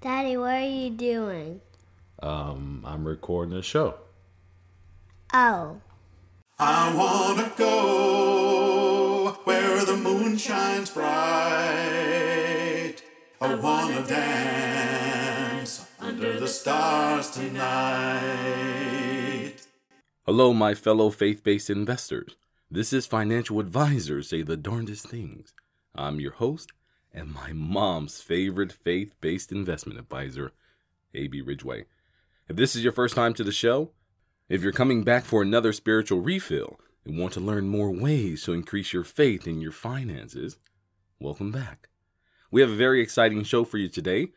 Daddy, 0.00 0.38
what 0.38 0.54
are 0.54 0.66
you 0.66 0.88
doing? 0.88 1.60
Um, 2.22 2.82
I'm 2.86 3.06
recording 3.06 3.54
a 3.54 3.60
show. 3.60 3.96
Oh. 5.34 5.76
I 6.58 6.94
wanna 6.94 7.52
go 7.54 9.38
where 9.44 9.84
the 9.84 9.98
moon 9.98 10.38
shines 10.38 10.88
bright. 10.88 11.10
I 13.42 13.54
wanna 13.56 14.06
dance 14.06 15.86
under 16.00 16.40
the 16.40 16.48
stars 16.48 17.30
tonight. 17.30 18.22
Hello, 20.24 20.54
my 20.54 20.74
fellow 20.74 21.10
faith 21.10 21.44
based 21.44 21.68
investors. 21.68 22.36
This 22.70 22.94
is 22.94 23.04
Financial 23.04 23.60
Advisors 23.60 24.30
Say 24.30 24.40
the 24.40 24.56
Darndest 24.56 25.06
Things. 25.08 25.52
I'm 25.94 26.20
your 26.20 26.32
host 26.32 26.72
and 27.12 27.32
my 27.32 27.52
mom's 27.52 28.20
favorite 28.20 28.72
faith 28.72 29.14
based 29.20 29.52
investment 29.52 29.98
advisor, 29.98 30.52
A.B. 31.14 31.40
Ridgeway. 31.40 31.86
If 32.48 32.56
this 32.56 32.74
is 32.74 32.82
your 32.82 32.92
first 32.92 33.14
time 33.14 33.34
to 33.34 33.44
the 33.44 33.52
show, 33.52 33.90
if 34.48 34.62
you're 34.62 34.72
coming 34.72 35.04
back 35.04 35.24
for 35.24 35.42
another 35.42 35.72
spiritual 35.72 36.20
refill 36.20 36.80
and 37.04 37.18
want 37.18 37.32
to 37.34 37.40
learn 37.40 37.68
more 37.68 37.90
ways 37.90 38.42
to 38.44 38.52
increase 38.52 38.92
your 38.92 39.04
faith 39.04 39.46
in 39.46 39.60
your 39.60 39.72
finances, 39.72 40.56
welcome 41.18 41.52
back. 41.52 41.88
We 42.50 42.60
have 42.60 42.70
a 42.70 42.76
very 42.76 43.00
exciting 43.00 43.44
show 43.44 43.64
for 43.64 43.78
you 43.78 43.88
today. 43.88 44.28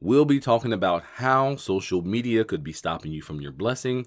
We'll 0.00 0.24
be 0.24 0.40
talking 0.40 0.72
about 0.72 1.04
how 1.16 1.56
social 1.56 2.02
media 2.02 2.44
could 2.44 2.64
be 2.64 2.72
stopping 2.72 3.12
you 3.12 3.20
from 3.20 3.40
your 3.40 3.52
blessing, 3.52 4.06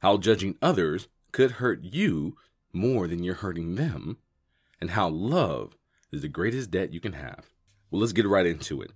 how 0.00 0.16
judging 0.16 0.56
others 0.60 1.08
could 1.30 1.52
hurt 1.52 1.84
you 1.84 2.36
more 2.72 3.06
than 3.06 3.22
you're 3.22 3.34
hurting 3.34 3.74
them, 3.76 4.18
and 4.80 4.90
how 4.90 5.08
love 5.08 5.76
is 6.10 6.22
the 6.22 6.28
greatest 6.28 6.70
debt 6.70 6.92
you 6.92 7.00
can 7.00 7.12
have. 7.12 7.46
Well, 7.90 8.00
let's 8.00 8.12
get 8.12 8.26
right 8.26 8.46
into 8.46 8.82
it. 8.82 8.92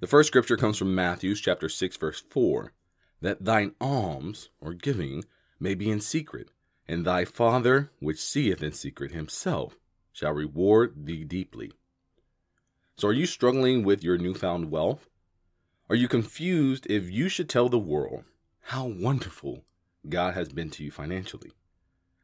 The 0.00 0.06
first 0.06 0.28
scripture 0.28 0.56
comes 0.56 0.78
from 0.78 0.94
Matthew 0.94 1.34
chapter 1.34 1.68
6 1.68 1.96
verse 1.96 2.20
4, 2.20 2.72
that 3.20 3.44
thine 3.44 3.74
alms 3.80 4.48
or 4.60 4.72
giving 4.72 5.24
may 5.58 5.74
be 5.74 5.90
in 5.90 6.00
secret, 6.00 6.50
and 6.88 7.04
thy 7.04 7.24
Father 7.24 7.90
which 8.00 8.22
seeth 8.22 8.62
in 8.62 8.72
secret 8.72 9.12
himself 9.12 9.76
shall 10.12 10.32
reward 10.32 11.06
thee 11.06 11.24
deeply. 11.24 11.72
So 12.96 13.08
are 13.08 13.12
you 13.12 13.26
struggling 13.26 13.84
with 13.84 14.02
your 14.02 14.18
newfound 14.18 14.70
wealth? 14.70 15.08
Are 15.88 15.96
you 15.96 16.08
confused 16.08 16.86
if 16.88 17.10
you 17.10 17.28
should 17.28 17.48
tell 17.48 17.68
the 17.68 17.78
world 17.78 18.24
how 18.60 18.86
wonderful 18.86 19.64
God 20.08 20.34
has 20.34 20.48
been 20.48 20.70
to 20.70 20.84
you 20.84 20.90
financially? 20.90 21.52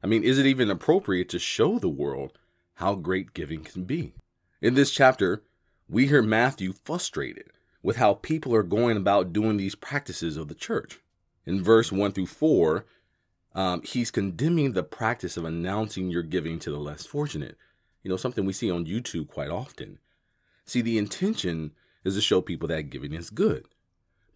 I 0.03 0.07
mean, 0.07 0.23
is 0.23 0.39
it 0.39 0.47
even 0.47 0.71
appropriate 0.71 1.29
to 1.31 1.39
show 1.39 1.79
the 1.79 1.89
world 1.89 2.39
how 2.75 2.95
great 2.95 3.35
giving 3.35 3.65
can 3.65 3.85
be? 3.85 4.15
In 4.63 4.75
this 4.75 4.91
chapter, 4.91 5.43
we 5.89 6.09
hear 6.09 6.23
Matthew 6.23 6.73
frustrated 6.73 7.51
with 7.83 7.97
how 7.97 8.15
people 8.15 8.55
are 8.55 8.65
going 8.65 8.97
about 8.97 9.33
doing 9.33 9.57
these 9.57 9.77
practices 9.77 10.37
of 10.37 10.49
the 10.49 10.55
church. 10.55 10.99
In 11.45 11.63
verse 11.63 11.93
1 11.93 12.13
through 12.13 12.27
4, 12.27 12.85
um, 13.55 13.83
he's 13.83 14.11
condemning 14.11 14.73
the 14.73 14.83
practice 14.83 15.37
of 15.37 15.45
announcing 15.45 16.11
your 16.11 16.23
giving 16.23 16.59
to 16.59 16.71
the 16.71 16.79
less 16.79 17.07
fortunate. 17.07 17.57
You 18.03 18.11
know, 18.11 18.17
something 18.17 18.45
we 18.45 18.53
see 18.53 18.71
on 18.71 18.87
YouTube 18.87 19.29
quite 19.29 19.49
often. 19.49 19.99
See, 20.65 20.83
the 20.83 20.99
intention 20.99 21.73
is 22.05 22.17
to 22.17 22.21
show 22.21 22.41
people 22.41 22.67
that 22.69 22.91
giving 22.91 23.15
is 23.15 23.31
good, 23.31 23.67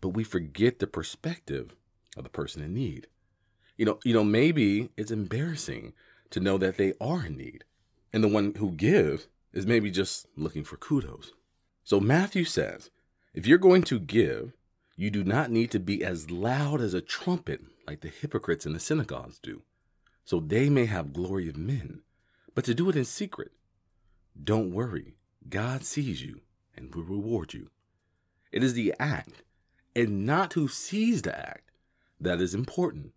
but 0.00 0.10
we 0.10 0.22
forget 0.22 0.78
the 0.78 0.86
perspective 0.86 1.74
of 2.16 2.22
the 2.22 2.30
person 2.30 2.62
in 2.62 2.72
need. 2.72 3.08
You 3.76 3.86
know, 3.86 3.98
you 4.04 4.14
know, 4.14 4.24
maybe 4.24 4.90
it's 4.96 5.10
embarrassing 5.10 5.94
to 6.30 6.38
know 6.38 6.58
that 6.58 6.76
they 6.76 6.94
are 7.00 7.26
in 7.26 7.36
need, 7.36 7.64
and 8.12 8.22
the 8.22 8.28
one 8.28 8.54
who 8.56 8.70
gives 8.70 9.26
is 9.52 9.66
maybe 9.66 9.90
just 9.90 10.26
looking 10.36 10.62
for 10.62 10.76
kudos. 10.76 11.32
So 11.90 11.98
Matthew 11.98 12.44
says, 12.44 12.88
if 13.34 13.48
you're 13.48 13.58
going 13.58 13.82
to 13.82 13.98
give, 13.98 14.52
you 14.94 15.10
do 15.10 15.24
not 15.24 15.50
need 15.50 15.72
to 15.72 15.80
be 15.80 16.04
as 16.04 16.30
loud 16.30 16.80
as 16.80 16.94
a 16.94 17.00
trumpet 17.00 17.62
like 17.84 18.00
the 18.00 18.06
hypocrites 18.06 18.64
in 18.64 18.74
the 18.74 18.78
synagogues 18.78 19.40
do, 19.40 19.62
so 20.24 20.38
they 20.38 20.68
may 20.68 20.84
have 20.84 21.12
glory 21.12 21.48
of 21.48 21.56
men, 21.56 22.02
but 22.54 22.64
to 22.66 22.74
do 22.74 22.88
it 22.90 22.94
in 22.94 23.04
secret. 23.04 23.50
Don't 24.40 24.72
worry, 24.72 25.16
God 25.48 25.82
sees 25.82 26.22
you 26.22 26.42
and 26.76 26.94
will 26.94 27.02
reward 27.02 27.54
you. 27.54 27.70
It 28.52 28.62
is 28.62 28.74
the 28.74 28.94
act, 29.00 29.42
and 29.96 30.24
not 30.24 30.52
who 30.52 30.68
sees 30.68 31.22
the 31.22 31.36
act, 31.36 31.72
that 32.20 32.40
is 32.40 32.54
important. 32.54 33.14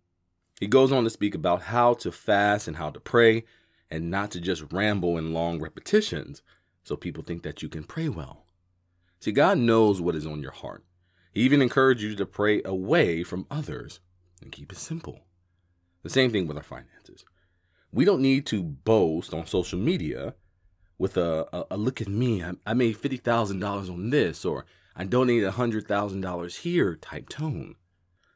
He 0.58 0.66
goes 0.66 0.90
on 0.90 1.04
to 1.04 1.10
speak 1.10 1.36
about 1.36 1.62
how 1.62 1.94
to 1.94 2.10
fast 2.10 2.66
and 2.66 2.78
how 2.78 2.90
to 2.90 2.98
pray, 2.98 3.44
and 3.88 4.10
not 4.10 4.32
to 4.32 4.40
just 4.40 4.72
ramble 4.72 5.16
in 5.16 5.32
long 5.32 5.60
repetitions 5.60 6.42
so 6.82 6.96
people 6.96 7.22
think 7.22 7.44
that 7.44 7.62
you 7.62 7.68
can 7.68 7.84
pray 7.84 8.08
well. 8.08 8.43
See, 9.24 9.32
God 9.32 9.56
knows 9.56 10.02
what 10.02 10.16
is 10.16 10.26
on 10.26 10.42
your 10.42 10.50
heart. 10.50 10.84
He 11.32 11.40
even 11.40 11.62
encouraged 11.62 12.02
you 12.02 12.14
to 12.14 12.26
pray 12.26 12.60
away 12.62 13.22
from 13.22 13.46
others 13.50 14.00
and 14.42 14.52
keep 14.52 14.70
it 14.70 14.76
simple. 14.76 15.20
The 16.02 16.10
same 16.10 16.30
thing 16.30 16.46
with 16.46 16.58
our 16.58 16.62
finances. 16.62 17.24
We 17.90 18.04
don't 18.04 18.20
need 18.20 18.44
to 18.48 18.62
boast 18.62 19.32
on 19.32 19.46
social 19.46 19.78
media 19.78 20.34
with 20.98 21.16
a, 21.16 21.46
a, 21.54 21.64
a 21.70 21.76
look 21.78 22.02
at 22.02 22.08
me, 22.08 22.44
I, 22.44 22.52
I 22.66 22.74
made 22.74 22.98
$50,000 22.98 23.90
on 23.90 24.10
this, 24.10 24.44
or 24.44 24.66
I 24.94 25.04
donated 25.04 25.50
$100,000 25.50 26.56
here 26.58 26.96
type 26.96 27.30
tone. 27.30 27.76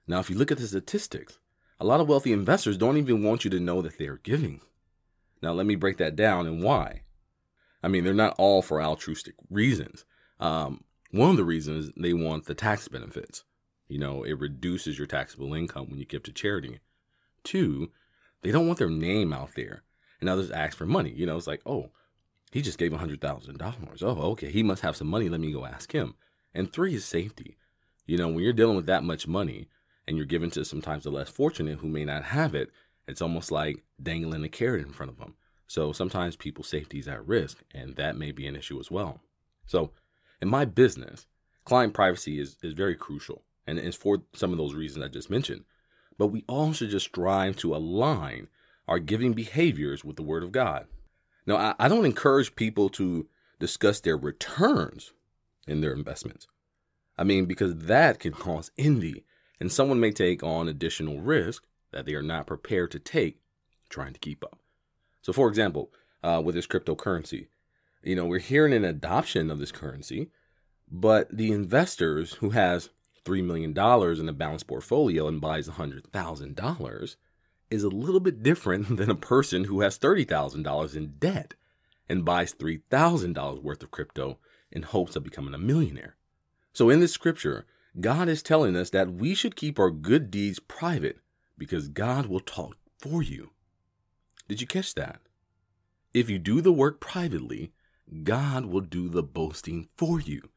Now, 0.06 0.20
if 0.20 0.30
you 0.30 0.36
look 0.36 0.50
at 0.50 0.56
the 0.56 0.66
statistics, 0.66 1.38
a 1.78 1.84
lot 1.84 2.00
of 2.00 2.08
wealthy 2.08 2.32
investors 2.32 2.78
don't 2.78 2.96
even 2.96 3.22
want 3.22 3.44
you 3.44 3.50
to 3.50 3.60
know 3.60 3.82
that 3.82 3.98
they're 3.98 4.22
giving. 4.22 4.62
Now, 5.42 5.52
let 5.52 5.66
me 5.66 5.74
break 5.74 5.98
that 5.98 6.16
down 6.16 6.46
and 6.46 6.62
why. 6.62 7.02
I 7.82 7.88
mean, 7.88 8.04
they're 8.04 8.14
not 8.14 8.36
all 8.38 8.62
for 8.62 8.80
altruistic 8.80 9.34
reasons. 9.50 10.06
Um, 10.40 10.84
one 11.10 11.30
of 11.30 11.36
the 11.36 11.44
reasons 11.44 11.90
they 11.96 12.12
want 12.12 12.46
the 12.46 12.54
tax 12.54 12.88
benefits. 12.88 13.44
You 13.88 13.98
know, 13.98 14.22
it 14.22 14.38
reduces 14.38 14.98
your 14.98 15.06
taxable 15.06 15.54
income 15.54 15.88
when 15.88 15.98
you 15.98 16.04
give 16.04 16.22
to 16.24 16.32
charity. 16.32 16.80
Two, 17.42 17.90
they 18.42 18.50
don't 18.50 18.66
want 18.66 18.78
their 18.78 18.90
name 18.90 19.32
out 19.32 19.54
there 19.56 19.82
and 20.20 20.28
others 20.28 20.50
ask 20.50 20.76
for 20.76 20.86
money. 20.86 21.10
You 21.10 21.26
know, 21.26 21.36
it's 21.36 21.46
like, 21.46 21.62
oh, 21.64 21.90
he 22.50 22.62
just 22.62 22.78
gave 22.78 22.92
$100,000. 22.92 24.02
Oh, 24.02 24.30
okay. 24.32 24.50
He 24.50 24.62
must 24.62 24.82
have 24.82 24.96
some 24.96 25.08
money. 25.08 25.28
Let 25.28 25.40
me 25.40 25.52
go 25.52 25.64
ask 25.64 25.92
him. 25.92 26.14
And 26.54 26.72
three 26.72 26.94
is 26.94 27.04
safety. 27.04 27.56
You 28.06 28.16
know, 28.16 28.28
when 28.28 28.40
you're 28.42 28.52
dealing 28.52 28.76
with 28.76 28.86
that 28.86 29.04
much 29.04 29.26
money 29.26 29.68
and 30.06 30.16
you're 30.16 30.26
giving 30.26 30.50
to 30.52 30.64
sometimes 30.64 31.04
the 31.04 31.10
less 31.10 31.28
fortunate 31.28 31.78
who 31.78 31.88
may 31.88 32.04
not 32.04 32.24
have 32.24 32.54
it, 32.54 32.70
it's 33.06 33.22
almost 33.22 33.50
like 33.50 33.84
dangling 34.02 34.44
a 34.44 34.48
carrot 34.48 34.86
in 34.86 34.92
front 34.92 35.12
of 35.12 35.18
them. 35.18 35.34
So 35.66 35.92
sometimes 35.92 36.36
people's 36.36 36.68
safety 36.68 36.98
is 36.98 37.08
at 37.08 37.26
risk, 37.26 37.62
and 37.74 37.96
that 37.96 38.16
may 38.16 38.32
be 38.32 38.46
an 38.46 38.56
issue 38.56 38.80
as 38.80 38.90
well. 38.90 39.20
So, 39.66 39.92
in 40.40 40.48
my 40.48 40.64
business, 40.64 41.26
client 41.64 41.94
privacy 41.94 42.38
is, 42.38 42.56
is 42.62 42.74
very 42.74 42.94
crucial, 42.94 43.42
and 43.66 43.78
it's 43.78 43.96
for 43.96 44.22
some 44.34 44.52
of 44.52 44.58
those 44.58 44.74
reasons 44.74 45.04
I 45.04 45.08
just 45.08 45.30
mentioned. 45.30 45.64
But 46.16 46.28
we 46.28 46.44
all 46.48 46.72
should 46.72 46.90
just 46.90 47.06
strive 47.06 47.56
to 47.58 47.74
align 47.74 48.48
our 48.86 48.98
giving 48.98 49.34
behaviors 49.34 50.04
with 50.04 50.16
the 50.16 50.22
Word 50.22 50.42
of 50.42 50.52
God. 50.52 50.86
Now, 51.46 51.56
I, 51.56 51.74
I 51.78 51.88
don't 51.88 52.06
encourage 52.06 52.56
people 52.56 52.88
to 52.90 53.28
discuss 53.58 54.00
their 54.00 54.16
returns 54.16 55.12
in 55.66 55.80
their 55.80 55.92
investments. 55.92 56.46
I 57.16 57.24
mean, 57.24 57.46
because 57.46 57.76
that 57.76 58.20
can 58.20 58.32
cause 58.32 58.70
envy, 58.78 59.24
and 59.60 59.70
someone 59.70 60.00
may 60.00 60.12
take 60.12 60.42
on 60.42 60.68
additional 60.68 61.20
risk 61.20 61.64
that 61.90 62.06
they 62.06 62.14
are 62.14 62.22
not 62.22 62.46
prepared 62.46 62.90
to 62.92 62.98
take 62.98 63.40
trying 63.88 64.12
to 64.12 64.20
keep 64.20 64.44
up. 64.44 64.58
So, 65.22 65.32
for 65.32 65.48
example, 65.48 65.90
uh, 66.22 66.40
with 66.44 66.54
this 66.54 66.66
cryptocurrency, 66.66 67.48
you 68.02 68.14
know, 68.14 68.26
we're 68.26 68.38
hearing 68.38 68.72
an 68.72 68.84
adoption 68.84 69.50
of 69.50 69.58
this 69.58 69.72
currency, 69.72 70.30
but 70.90 71.28
the 71.36 71.52
investors 71.52 72.34
who 72.34 72.50
has 72.50 72.90
$3 73.24 73.44
million 73.44 73.70
in 74.20 74.28
a 74.28 74.32
balanced 74.32 74.66
portfolio 74.66 75.28
and 75.28 75.40
buys 75.40 75.68
$100,000 75.68 77.16
is 77.70 77.82
a 77.82 77.88
little 77.88 78.20
bit 78.20 78.42
different 78.42 78.96
than 78.96 79.10
a 79.10 79.14
person 79.14 79.64
who 79.64 79.80
has 79.80 79.98
$30,000 79.98 80.96
in 80.96 81.14
debt 81.18 81.54
and 82.08 82.24
buys 82.24 82.54
$3,000 82.54 83.62
worth 83.62 83.82
of 83.82 83.90
crypto 83.90 84.38
in 84.70 84.82
hopes 84.82 85.16
of 85.16 85.24
becoming 85.24 85.54
a 85.54 85.58
millionaire. 85.58 86.16
So, 86.72 86.90
in 86.90 87.00
this 87.00 87.12
scripture, 87.12 87.66
God 88.00 88.28
is 88.28 88.42
telling 88.42 88.76
us 88.76 88.90
that 88.90 89.12
we 89.12 89.34
should 89.34 89.56
keep 89.56 89.78
our 89.78 89.90
good 89.90 90.30
deeds 90.30 90.60
private 90.60 91.18
because 91.56 91.88
God 91.88 92.26
will 92.26 92.40
talk 92.40 92.76
for 92.98 93.22
you. 93.22 93.50
Did 94.48 94.60
you 94.60 94.66
catch 94.66 94.94
that? 94.94 95.20
If 96.14 96.30
you 96.30 96.38
do 96.38 96.60
the 96.60 96.72
work 96.72 97.00
privately, 97.00 97.72
God 98.22 98.66
will 98.66 98.80
do 98.80 99.08
the 99.08 99.22
boasting 99.22 99.88
for 99.96 100.20
you. 100.20 100.48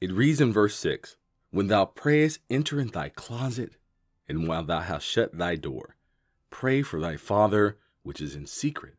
It 0.00 0.12
reads 0.12 0.40
in 0.40 0.52
verse 0.52 0.76
6 0.76 1.16
When 1.50 1.66
thou 1.66 1.84
prayest, 1.84 2.40
enter 2.48 2.80
in 2.80 2.88
thy 2.88 3.08
closet, 3.08 3.72
and 4.28 4.46
while 4.46 4.64
thou 4.64 4.80
hast 4.80 5.06
shut 5.06 5.36
thy 5.36 5.56
door, 5.56 5.96
pray 6.50 6.82
for 6.82 7.00
thy 7.00 7.16
Father 7.16 7.78
which 8.02 8.20
is 8.20 8.34
in 8.34 8.46
secret, 8.46 8.94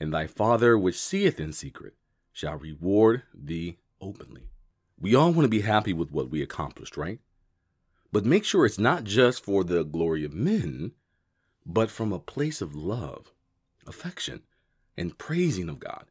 and 0.00 0.12
thy 0.12 0.26
Father 0.26 0.78
which 0.78 0.98
seeth 0.98 1.38
in 1.38 1.52
secret 1.52 1.94
shall 2.32 2.56
reward 2.56 3.22
thee 3.34 3.78
openly. 4.00 4.48
We 4.98 5.14
all 5.14 5.32
want 5.32 5.44
to 5.44 5.48
be 5.48 5.60
happy 5.60 5.92
with 5.92 6.10
what 6.10 6.30
we 6.30 6.42
accomplished, 6.42 6.96
right? 6.96 7.20
But 8.10 8.24
make 8.24 8.44
sure 8.44 8.66
it's 8.66 8.78
not 8.78 9.04
just 9.04 9.44
for 9.44 9.64
the 9.64 9.84
glory 9.84 10.24
of 10.24 10.34
men, 10.34 10.92
but 11.64 11.90
from 11.90 12.12
a 12.12 12.18
place 12.18 12.60
of 12.60 12.74
love, 12.74 13.32
affection, 13.86 14.42
and 14.96 15.18
praising 15.18 15.68
of 15.68 15.78
God. 15.78 16.06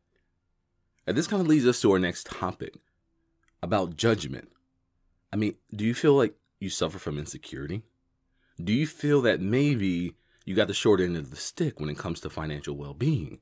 And 1.08 1.18
this 1.18 1.28
kind 1.28 1.42
of 1.42 1.48
leads 1.48 1.66
us 1.66 1.82
to 1.82 1.92
our 1.92 2.00
next 2.00 2.28
topic 2.28 2.76
about 3.62 3.98
judgment. 3.98 4.50
I 5.34 5.36
mean, 5.36 5.56
do 5.74 5.86
you 5.86 5.94
feel 5.94 6.14
like 6.14 6.36
you 6.60 6.70
suffer 6.70 7.00
from 7.00 7.18
insecurity? 7.18 7.84
Do 8.64 8.74
you 8.74 8.86
feel 8.86 9.22
that 9.22 9.42
maybe 9.42 10.16
you 10.46 10.56
got 10.56 10.68
the 10.68 10.74
short 10.74 11.02
end 11.02 11.18
of 11.18 11.32
the 11.32 11.38
stick 11.38 11.80
when 11.80 11.90
it 11.90 11.98
comes 11.98 12.20
to 12.22 12.30
financial 12.30 12.76
well 12.76 12.94
being? 12.94 13.40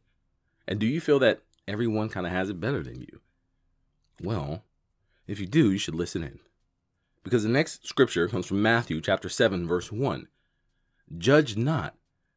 And 0.68 0.80
do 0.80 0.86
you 0.86 1.02
feel 1.02 1.20
that 1.20 1.42
everyone 1.68 2.10
kind 2.10 2.26
of 2.26 2.32
has 2.32 2.50
it 2.50 2.60
better 2.60 2.84
than 2.84 3.02
you? 3.02 3.20
Well, 4.22 4.64
if 5.28 5.40
you 5.40 5.46
do, 5.46 5.72
you 5.72 5.78
should 5.78 5.96
listen 5.96 6.24
in. 6.24 6.40
Because 7.24 7.44
the 7.44 7.50
next 7.50 7.88
scripture 7.88 8.28
comes 8.28 8.46
from 8.46 8.62
Matthew 8.62 9.02
chapter 9.02 9.30
7, 9.30 9.68
verse 9.68 9.92
1. 9.92 10.28
Judge 11.18 11.58
not, 11.58 11.96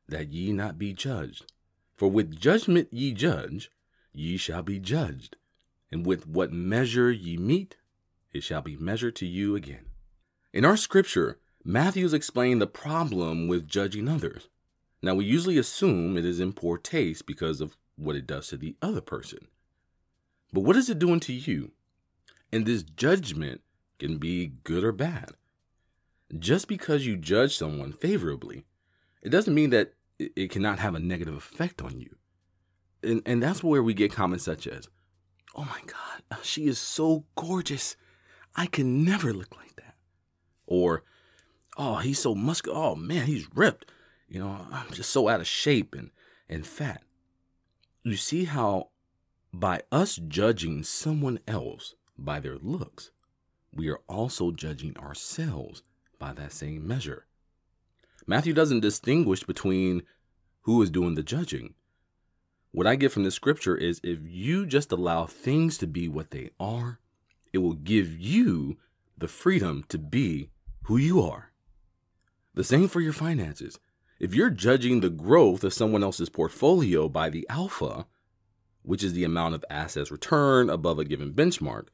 that 0.09 0.33
ye 0.33 0.53
not 0.53 0.79
be 0.79 0.93
judged. 0.93 1.53
For 1.95 2.09
with 2.09 2.39
judgment 2.39 2.89
ye 2.91 3.13
judge, 3.13 3.71
ye 4.13 4.37
shall 4.37 4.63
be 4.63 4.79
judged. 4.79 5.37
And 5.91 6.07
with 6.07 6.27
what 6.27 6.53
measure 6.53 7.11
ye 7.11 7.37
meet, 7.37 7.77
it 8.33 8.43
shall 8.43 8.63
be 8.63 8.77
measured 8.77 9.17
to 9.17 9.27
you 9.27 9.55
again. 9.55 9.87
In 10.53 10.65
our 10.65 10.77
scripture, 10.77 11.39
Matthew's 11.65 12.15
explained 12.15 12.61
the 12.61 12.67
problem 12.67 13.47
with 13.49 13.69
judging 13.69 14.09
others. 14.09 14.49
Now, 15.03 15.15
we 15.15 15.25
usually 15.25 15.59
assume 15.59 16.17
it 16.17 16.25
is 16.25 16.41
in 16.41 16.53
poor 16.53 16.79
taste 16.79 17.27
because 17.27 17.61
of 17.61 17.77
what 17.97 18.17
it 18.17 18.27
does 18.27 18.49
to 18.49 18.57
the 18.57 18.77
other 18.81 19.01
person. 19.01 19.49
But 20.53 20.61
what 20.61 20.77
is 20.77 20.91
it 20.91 20.99
doing 20.99 21.21
to 21.21 21.33
you? 21.33 21.73
And 22.53 22.67
this 22.67 22.83
judgment 22.83 23.63
can 23.99 24.19
be 24.19 24.53
good 24.65 24.85
or 24.85 24.93
bad. 24.93 25.33
Just 26.39 26.69
because 26.69 27.07
you 27.07 27.17
judge 27.17 27.57
someone 27.57 27.93
favorably, 27.93 28.65
it 29.23 29.31
doesn't 29.31 29.55
mean 29.55 29.71
that 29.71 29.95
it 30.19 30.51
cannot 30.51 30.79
have 30.79 30.95
a 30.95 31.01
negative 31.01 31.35
effect 31.35 31.83
on 31.83 32.01
you. 32.01 32.17
And, 33.03 33.23
and 33.27 33.43
that's 33.43 33.63
where 33.63 33.83
we 33.83 33.95
get 33.95 34.13
comments 34.13 34.45
such 34.45 34.67
as, 34.67 34.89
Oh 35.55 35.65
my 35.65 35.81
God, 35.87 36.39
she 36.43 36.67
is 36.67 36.79
so 36.79 37.25
gorgeous. 37.35 37.97
I 38.55 38.67
can 38.67 39.05
never 39.05 39.33
look 39.33 39.57
like 39.57 39.77
that. 39.77 39.95
Or, 40.67 41.05
Oh, 41.77 41.97
he's 41.97 42.19
so 42.19 42.35
muscular. 42.35 42.77
Oh 42.77 42.95
man, 42.95 43.27
he's 43.27 43.49
ripped. 43.55 43.91
You 44.29 44.41
know, 44.41 44.67
I'm 44.71 44.91
just 44.93 45.11
so 45.11 45.29
out 45.29 45.41
of 45.41 45.47
shape 45.47 45.95
and, 45.95 46.11
and 46.49 46.67
fat. 46.67 47.03
You 48.03 48.17
see 48.17 48.45
how 48.45 48.89
by 49.53 49.83
us 49.91 50.17
judging 50.17 50.83
someone 50.83 51.39
else 51.47 51.95
by 52.19 52.41
their 52.41 52.57
looks, 52.57 53.11
we 53.75 53.89
are 53.89 54.01
also 54.09 54.51
judging 54.51 54.97
ourselves 54.97 55.83
by 56.19 56.33
that 56.35 56.53
same 56.53 56.87
measure. 56.87 57.27
Matthew 58.27 58.53
doesn't 58.53 58.81
distinguish 58.81 59.43
between 59.45 60.03
who 60.63 60.81
is 60.83 60.91
doing 60.91 61.15
the 61.15 61.23
judging. 61.23 61.75
What 62.73 62.87
I 62.87 62.97
get 62.97 63.13
from 63.13 63.25
this 63.25 63.35
scripture 63.35 63.77
is 63.77 64.01
if 64.03 64.19
you 64.25 64.65
just 64.65 64.93
allow 64.93 65.27
things 65.27 65.77
to 65.79 65.87
be 65.87 66.09
what 66.09 66.31
they 66.31 66.51
are, 66.59 66.99
it 67.53 67.59
will 67.59 67.75
give 67.75 68.19
you 68.19 68.79
the 69.17 69.29
freedom 69.29 69.85
to 69.91 69.99
be 69.99 70.49
who 70.85 70.97
you 70.97 71.21
are. 71.21 71.53
The 72.55 72.65
same 72.65 72.89
for 72.89 73.01
your 73.01 73.13
finances. 73.13 73.79
If 74.19 74.35
you're 74.35 74.51
judging 74.51 75.01
the 75.01 75.11
growth 75.11 75.65
of 75.65 75.75
someone 75.75 76.03
else's 76.03 76.31
portfolio 76.31 77.11
by 77.11 77.29
the 77.29 77.47
alpha, 77.51 78.07
which 78.83 79.05
is 79.05 79.13
the 79.13 79.25
amount 79.25 79.55
of 79.55 79.65
assets 79.69 80.11
returned 80.11 80.71
above 80.71 80.99
a 80.99 81.05
given 81.05 81.35
benchmark, 81.35 81.89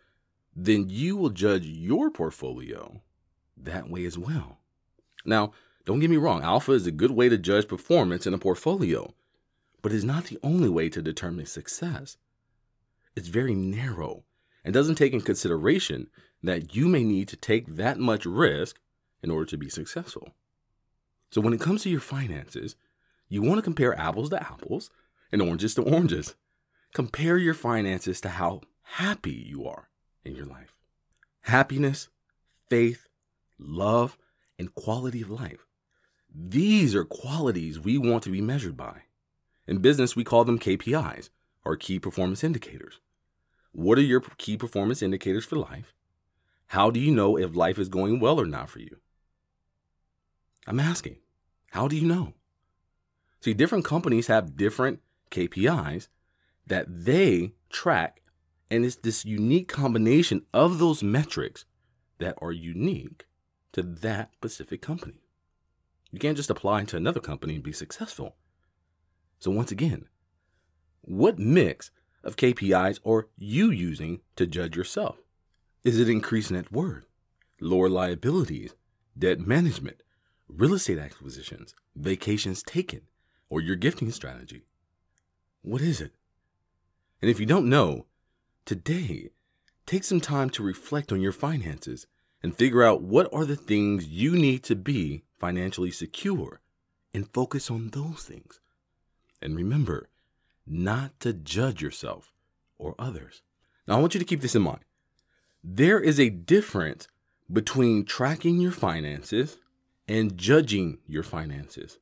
then 0.54 0.88
you 0.88 1.16
will 1.16 1.31
judge 1.31 1.64
your 1.66 2.08
portfolio 2.10 3.02
that 3.56 3.90
way 3.90 4.04
as 4.04 4.16
well. 4.16 4.58
Now, 5.24 5.52
don't 5.84 5.98
get 5.98 6.10
me 6.10 6.16
wrong, 6.16 6.42
alpha 6.42 6.72
is 6.72 6.86
a 6.86 6.92
good 6.92 7.10
way 7.10 7.28
to 7.28 7.36
judge 7.36 7.66
performance 7.66 8.26
in 8.26 8.34
a 8.34 8.38
portfolio, 8.38 9.12
but 9.82 9.92
it's 9.92 10.04
not 10.04 10.25
the 10.25 10.38
only 10.42 10.69
way 10.69 10.88
to 10.88 11.02
determine 11.02 11.46
success. 11.46 12.16
It's 13.16 13.28
very 13.28 13.54
narrow 13.54 14.25
and 14.64 14.75
doesn't 14.75 14.96
take 14.96 15.12
in 15.12 15.20
consideration 15.20 16.08
that 16.42 16.75
you 16.75 16.88
may 16.88 17.04
need 17.04 17.28
to 17.28 17.36
take 17.36 17.76
that 17.76 17.98
much 17.98 18.26
risk 18.26 18.78
in 19.22 19.30
order 19.30 19.46
to 19.46 19.56
be 19.56 19.69
successful. 19.69 20.30
So 21.30 21.40
when 21.40 21.52
it 21.52 21.60
comes 21.60 21.82
to 21.82 21.90
your 21.90 22.00
finances, 22.00 22.76
you 23.28 23.42
want 23.42 23.58
to 23.58 23.62
compare 23.62 23.98
apples 23.98 24.30
to 24.30 24.42
apples 24.42 24.90
and 25.30 25.42
oranges 25.42 25.75
to 25.75 25.82
oranges. 25.82 26.34
Compare 26.94 27.36
your 27.36 27.54
finances 27.54 28.20
to 28.22 28.31
how 28.31 28.62
happy 28.82 29.32
you 29.32 29.66
are 29.66 29.88
in 30.24 30.34
your 30.34 30.46
life. 30.46 30.74
Happiness, 31.42 32.08
faith, 32.69 33.08
love, 33.58 34.16
and 34.58 34.74
quality 34.74 35.22
of 35.22 35.31
life. 35.31 35.66
These 36.34 36.94
are 36.94 37.04
qualities 37.04 37.78
we 37.78 37.98
want 37.98 38.22
to 38.24 38.31
be 38.31 38.40
measured 38.40 38.76
by. 38.76 39.02
In 39.69 39.79
business, 39.79 40.17
we 40.17 40.25
call 40.25 40.47
them 40.47 40.59
KPIs, 40.59 41.29
or 41.62 41.76
key 41.76 41.99
performance 41.99 42.43
indicators. 42.43 43.00
What 43.73 43.99
are 43.99 44.03
your 44.03 44.23
key 44.38 44.56
performance 44.56 45.03
indicators 45.03 45.44
for 45.44 45.56
life? 45.56 45.93
How 46.69 46.91
do 46.91 46.99
you 46.99 47.15
know 47.15 47.37
if 47.37 47.55
life 47.55 47.79
is 47.79 47.91
going 47.91 48.19
well 48.19 48.41
or 48.41 48.47
not 48.47 48.70
for 48.70 48.79
you? 48.79 48.97
I'm 50.67 50.81
asking, 50.81 51.19
how 51.73 51.87
do 51.87 51.97
you 51.97 52.06
know? 52.06 52.32
See, 53.43 53.53
different 53.53 53.85
companies 53.85 54.29
have 54.29 54.56
different 54.56 55.00
KPIs 55.31 56.09
that 56.67 56.87
they 56.88 57.53
track, 57.69 58.23
and 58.70 58.87
it's 58.87 58.97
this 58.97 59.26
unique 59.26 59.69
combination 59.69 60.47
of 60.55 60.79
those 60.79 61.03
metrics 61.03 61.67
that 62.20 62.37
are 62.41 62.53
unique 62.53 63.26
to 63.73 63.82
that 63.82 64.32
specific 64.32 64.81
company. 64.81 65.20
You 66.11 66.19
can't 66.19 66.38
just 66.38 66.49
apply 66.49 66.85
to 66.85 66.97
another 66.97 67.20
company 67.20 67.56
and 67.56 67.62
be 67.62 67.73
successful. 67.73 68.37
So, 69.38 69.50
once 69.50 69.70
again, 69.70 70.06
what 71.02 71.38
mix 71.38 71.90
of 72.25 72.37
KPIs 72.37 73.00
are 73.06 73.29
you 73.37 73.70
using 73.70 74.20
to 74.37 74.46
judge 74.46 74.76
yourself? 74.76 75.17
Is 75.85 76.00
it 76.00 76.08
increased 76.08 76.50
net 76.50 76.73
worth, 76.73 77.06
lower 77.61 77.88
liabilities, 77.88 78.75
debt 79.17 79.40
management, 79.40 80.02
real 80.49 80.75
estate 80.75 80.99
acquisitions, 80.99 81.75
vacations 81.94 82.62
taken, 82.62 83.02
or 83.49 83.61
your 83.61 83.76
gifting 83.76 84.11
strategy? 84.11 84.64
What 85.62 85.81
is 85.81 86.00
it? 86.00 86.12
And 87.23 87.31
if 87.31 87.41
you 87.41 87.46
don't 87.46 87.69
know, 87.69 88.06
today, 88.64 89.31
take 89.87 90.05
some 90.05 90.20
time 90.20 90.50
to 90.50 90.62
reflect 90.62 91.12
on 91.12 91.20
your 91.20 91.32
finances 91.32 92.06
and 92.43 92.56
figure 92.56 92.82
out 92.82 93.02
what 93.02 93.32
are 93.32 93.44
the 93.44 93.56
things 93.56 94.06
you 94.06 94.37
need 94.37 94.62
to 94.64 94.76
be 94.76 95.25
financially 95.38 95.91
secure 95.91 96.61
and 97.14 97.32
focus 97.32 97.70
on 97.70 97.88
those 97.88 98.23
things. 98.23 98.61
And 99.40 99.56
remember, 99.56 100.08
not 100.67 101.19
to 101.20 101.32
judge 101.32 101.81
yourself 101.81 102.32
or 102.79 102.94
others. 102.99 103.43
Now, 103.87 103.96
I 103.96 104.00
want 104.00 104.14
you 104.14 104.20
to 104.20 104.26
keep 104.26 104.40
this 104.40 104.55
in 104.55 104.62
mind. 104.62 104.81
There 105.64 106.00
is 106.00 106.20
a 106.20 106.31
difference 106.31 107.08
between 107.50 108.05
tracking 108.05 108.60
your 108.60 108.72
finances 108.72 109.58
and 110.06 110.36
judging 110.36 110.98
your 111.06 111.22
finances. 111.22 111.98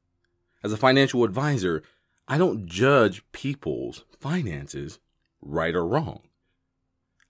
As 0.62 0.72
a 0.72 0.76
financial 0.76 1.24
advisor, 1.24 1.82
I 2.28 2.38
don't 2.38 2.66
judge 2.66 3.22
people's 3.32 4.04
finances 4.18 4.98
right 5.40 5.74
or 5.74 5.86
wrong. 5.86 6.22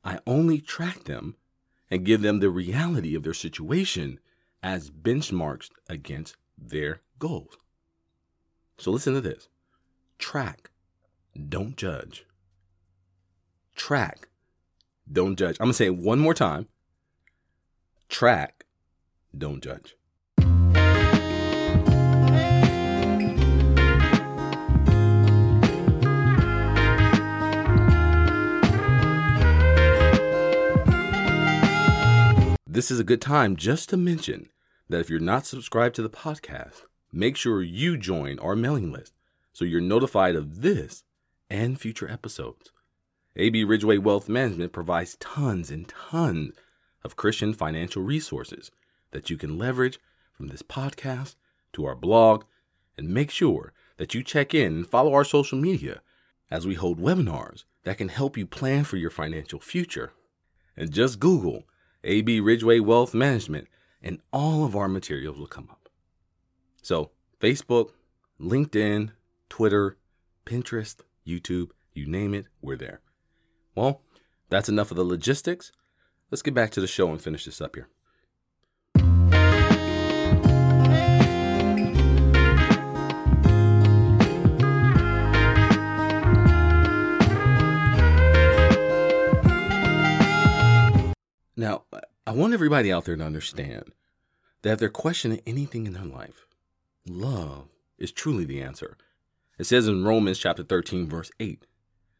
I 0.02 0.20
only 0.26 0.60
track 0.60 1.04
them 1.04 1.36
and 1.90 2.04
give 2.04 2.22
them 2.22 2.40
the 2.40 2.50
reality 2.50 3.14
of 3.14 3.22
their 3.22 3.34
situation 3.34 4.20
as 4.62 4.90
benchmarks 4.90 5.70
against 5.88 6.36
their 6.56 7.00
goals. 7.18 7.56
So 8.78 8.90
listen 8.90 9.14
to 9.14 9.20
this 9.20 9.48
track, 10.18 10.70
don't 11.48 11.76
judge. 11.76 12.26
Track, 13.74 14.28
don't 15.10 15.36
judge. 15.36 15.56
I'm 15.60 15.66
going 15.66 15.72
to 15.72 15.76
say 15.76 15.86
it 15.86 15.96
one 15.96 16.18
more 16.18 16.34
time 16.34 16.68
track, 18.08 18.64
don't 19.36 19.62
judge. 19.62 19.96
This 32.66 32.90
is 32.90 33.00
a 33.00 33.04
good 33.04 33.22
time 33.22 33.56
just 33.56 33.88
to 33.88 33.96
mention 33.96 34.50
that 34.90 35.00
if 35.00 35.08
you're 35.08 35.18
not 35.18 35.46
subscribed 35.46 35.94
to 35.94 36.02
the 36.02 36.10
podcast, 36.10 36.82
make 37.10 37.34
sure 37.36 37.62
you 37.62 37.96
join 37.96 38.38
our 38.38 38.54
mailing 38.54 38.92
list 38.92 39.15
so 39.56 39.64
you're 39.64 39.80
notified 39.80 40.36
of 40.36 40.60
this 40.60 41.02
and 41.48 41.80
future 41.80 42.06
episodes. 42.10 42.72
AB 43.36 43.64
Ridgeway 43.64 43.96
Wealth 43.96 44.28
Management 44.28 44.70
provides 44.70 45.16
tons 45.18 45.70
and 45.70 45.88
tons 45.88 46.54
of 47.02 47.16
Christian 47.16 47.54
financial 47.54 48.02
resources 48.02 48.70
that 49.12 49.30
you 49.30 49.38
can 49.38 49.56
leverage 49.56 49.98
from 50.34 50.48
this 50.48 50.60
podcast 50.60 51.36
to 51.72 51.86
our 51.86 51.94
blog, 51.94 52.44
and 52.98 53.08
make 53.08 53.30
sure 53.30 53.72
that 53.96 54.12
you 54.12 54.22
check 54.22 54.52
in 54.52 54.74
and 54.74 54.86
follow 54.86 55.14
our 55.14 55.24
social 55.24 55.56
media 55.56 56.02
as 56.50 56.66
we 56.66 56.74
hold 56.74 57.00
webinars 57.00 57.64
that 57.84 57.96
can 57.96 58.10
help 58.10 58.36
you 58.36 58.44
plan 58.44 58.84
for 58.84 58.98
your 58.98 59.08
financial 59.08 59.58
future. 59.58 60.12
And 60.76 60.92
just 60.92 61.18
Google 61.18 61.62
AB 62.04 62.40
Ridgeway 62.40 62.80
Wealth 62.80 63.14
Management, 63.14 63.68
and 64.02 64.20
all 64.34 64.66
of 64.66 64.76
our 64.76 64.86
materials 64.86 65.38
will 65.38 65.46
come 65.46 65.68
up. 65.70 65.88
So, 66.82 67.12
Facebook, 67.40 67.92
LinkedIn, 68.38 69.12
Twitter, 69.48 69.96
Pinterest, 70.44 71.00
YouTube, 71.26 71.70
you 71.92 72.06
name 72.06 72.34
it, 72.34 72.46
we're 72.60 72.76
there. 72.76 73.00
Well, 73.74 74.02
that's 74.48 74.68
enough 74.68 74.90
of 74.90 74.96
the 74.96 75.04
logistics. 75.04 75.72
Let's 76.30 76.42
get 76.42 76.54
back 76.54 76.70
to 76.72 76.80
the 76.80 76.86
show 76.86 77.10
and 77.10 77.20
finish 77.20 77.44
this 77.44 77.60
up 77.60 77.76
here. 77.76 77.88
Now, 91.58 91.84
I 92.26 92.32
want 92.32 92.52
everybody 92.52 92.92
out 92.92 93.06
there 93.06 93.16
to 93.16 93.24
understand 93.24 93.92
that 94.62 94.72
if 94.72 94.78
they're 94.78 94.88
questioning 94.90 95.40
anything 95.46 95.86
in 95.86 95.94
their 95.94 96.04
life, 96.04 96.46
love 97.08 97.68
is 97.98 98.12
truly 98.12 98.44
the 98.44 98.60
answer. 98.60 98.98
It 99.58 99.64
says 99.64 99.88
in 99.88 100.04
Romans 100.04 100.38
chapter 100.38 100.62
13, 100.62 101.08
verse 101.08 101.30
8, 101.40 101.66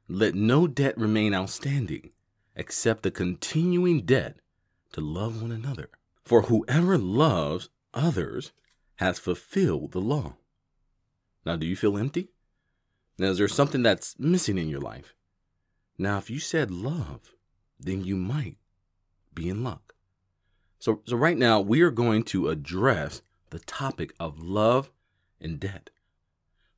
let 0.08 0.34
no 0.34 0.66
debt 0.66 0.96
remain 0.96 1.34
outstanding 1.34 2.10
except 2.54 3.02
the 3.02 3.10
continuing 3.10 4.02
debt 4.02 4.38
to 4.92 5.00
love 5.00 5.42
one 5.42 5.52
another. 5.52 5.90
For 6.24 6.42
whoever 6.42 6.96
loves 6.96 7.68
others 7.92 8.52
has 8.96 9.18
fulfilled 9.18 9.92
the 9.92 10.00
law. 10.00 10.36
Now, 11.44 11.56
do 11.56 11.66
you 11.66 11.76
feel 11.76 11.98
empty? 11.98 12.30
Now, 13.18 13.28
is 13.28 13.38
there 13.38 13.48
something 13.48 13.82
that's 13.82 14.18
missing 14.18 14.58
in 14.58 14.68
your 14.68 14.80
life? 14.80 15.14
Now, 15.98 16.18
if 16.18 16.30
you 16.30 16.38
said 16.38 16.70
love, 16.70 17.34
then 17.78 18.04
you 18.04 18.16
might 18.16 18.56
be 19.34 19.48
in 19.48 19.62
luck. 19.62 19.94
So, 20.78 21.02
so 21.06 21.16
right 21.16 21.36
now, 21.36 21.60
we 21.60 21.82
are 21.82 21.90
going 21.90 22.22
to 22.24 22.48
address 22.48 23.22
the 23.50 23.58
topic 23.60 24.14
of 24.18 24.40
love 24.40 24.90
and 25.40 25.60
debt. 25.60 25.90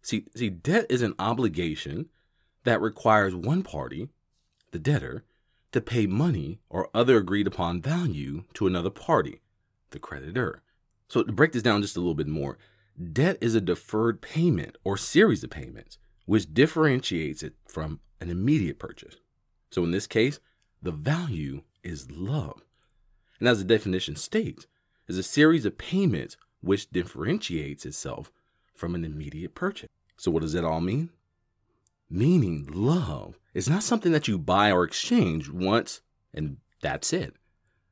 See, 0.02 0.26
see, 0.34 0.50
debt 0.50 0.86
is 0.88 1.02
an 1.02 1.14
obligation 1.18 2.08
that 2.64 2.80
requires 2.80 3.34
one 3.34 3.62
party, 3.62 4.08
the 4.70 4.78
debtor, 4.78 5.24
to 5.72 5.80
pay 5.80 6.06
money 6.06 6.60
or 6.68 6.88
other 6.94 7.18
agreed 7.18 7.46
upon 7.46 7.82
value 7.82 8.44
to 8.54 8.66
another 8.66 8.90
party, 8.90 9.40
the 9.90 9.98
creditor. 9.98 10.62
So, 11.08 11.22
to 11.22 11.32
break 11.32 11.52
this 11.52 11.62
down 11.62 11.82
just 11.82 11.96
a 11.96 12.00
little 12.00 12.14
bit 12.14 12.26
more, 12.26 12.58
debt 13.12 13.38
is 13.40 13.54
a 13.54 13.60
deferred 13.60 14.20
payment 14.20 14.76
or 14.84 14.96
series 14.96 15.44
of 15.44 15.50
payments, 15.50 15.98
which 16.26 16.52
differentiates 16.52 17.42
it 17.42 17.54
from 17.66 18.00
an 18.20 18.30
immediate 18.30 18.78
purchase. 18.78 19.16
So, 19.70 19.84
in 19.84 19.90
this 19.90 20.06
case, 20.06 20.40
the 20.82 20.92
value 20.92 21.62
is 21.82 22.10
love. 22.10 22.62
And 23.38 23.48
as 23.48 23.58
the 23.58 23.64
definition 23.64 24.16
states, 24.16 24.66
is 25.06 25.18
a 25.18 25.22
series 25.22 25.64
of 25.64 25.78
payments 25.78 26.36
which 26.60 26.90
differentiates 26.90 27.86
itself 27.86 28.30
from 28.78 28.94
an 28.94 29.04
immediate 29.04 29.54
purchase. 29.54 29.90
So, 30.16 30.30
what 30.30 30.42
does 30.42 30.52
that 30.52 30.64
all 30.64 30.80
mean? 30.80 31.10
Meaning, 32.08 32.68
love 32.72 33.38
is 33.52 33.68
not 33.68 33.82
something 33.82 34.12
that 34.12 34.28
you 34.28 34.38
buy 34.38 34.72
or 34.72 34.84
exchange 34.84 35.50
once 35.50 36.00
and 36.32 36.58
that's 36.80 37.12
it. 37.12 37.34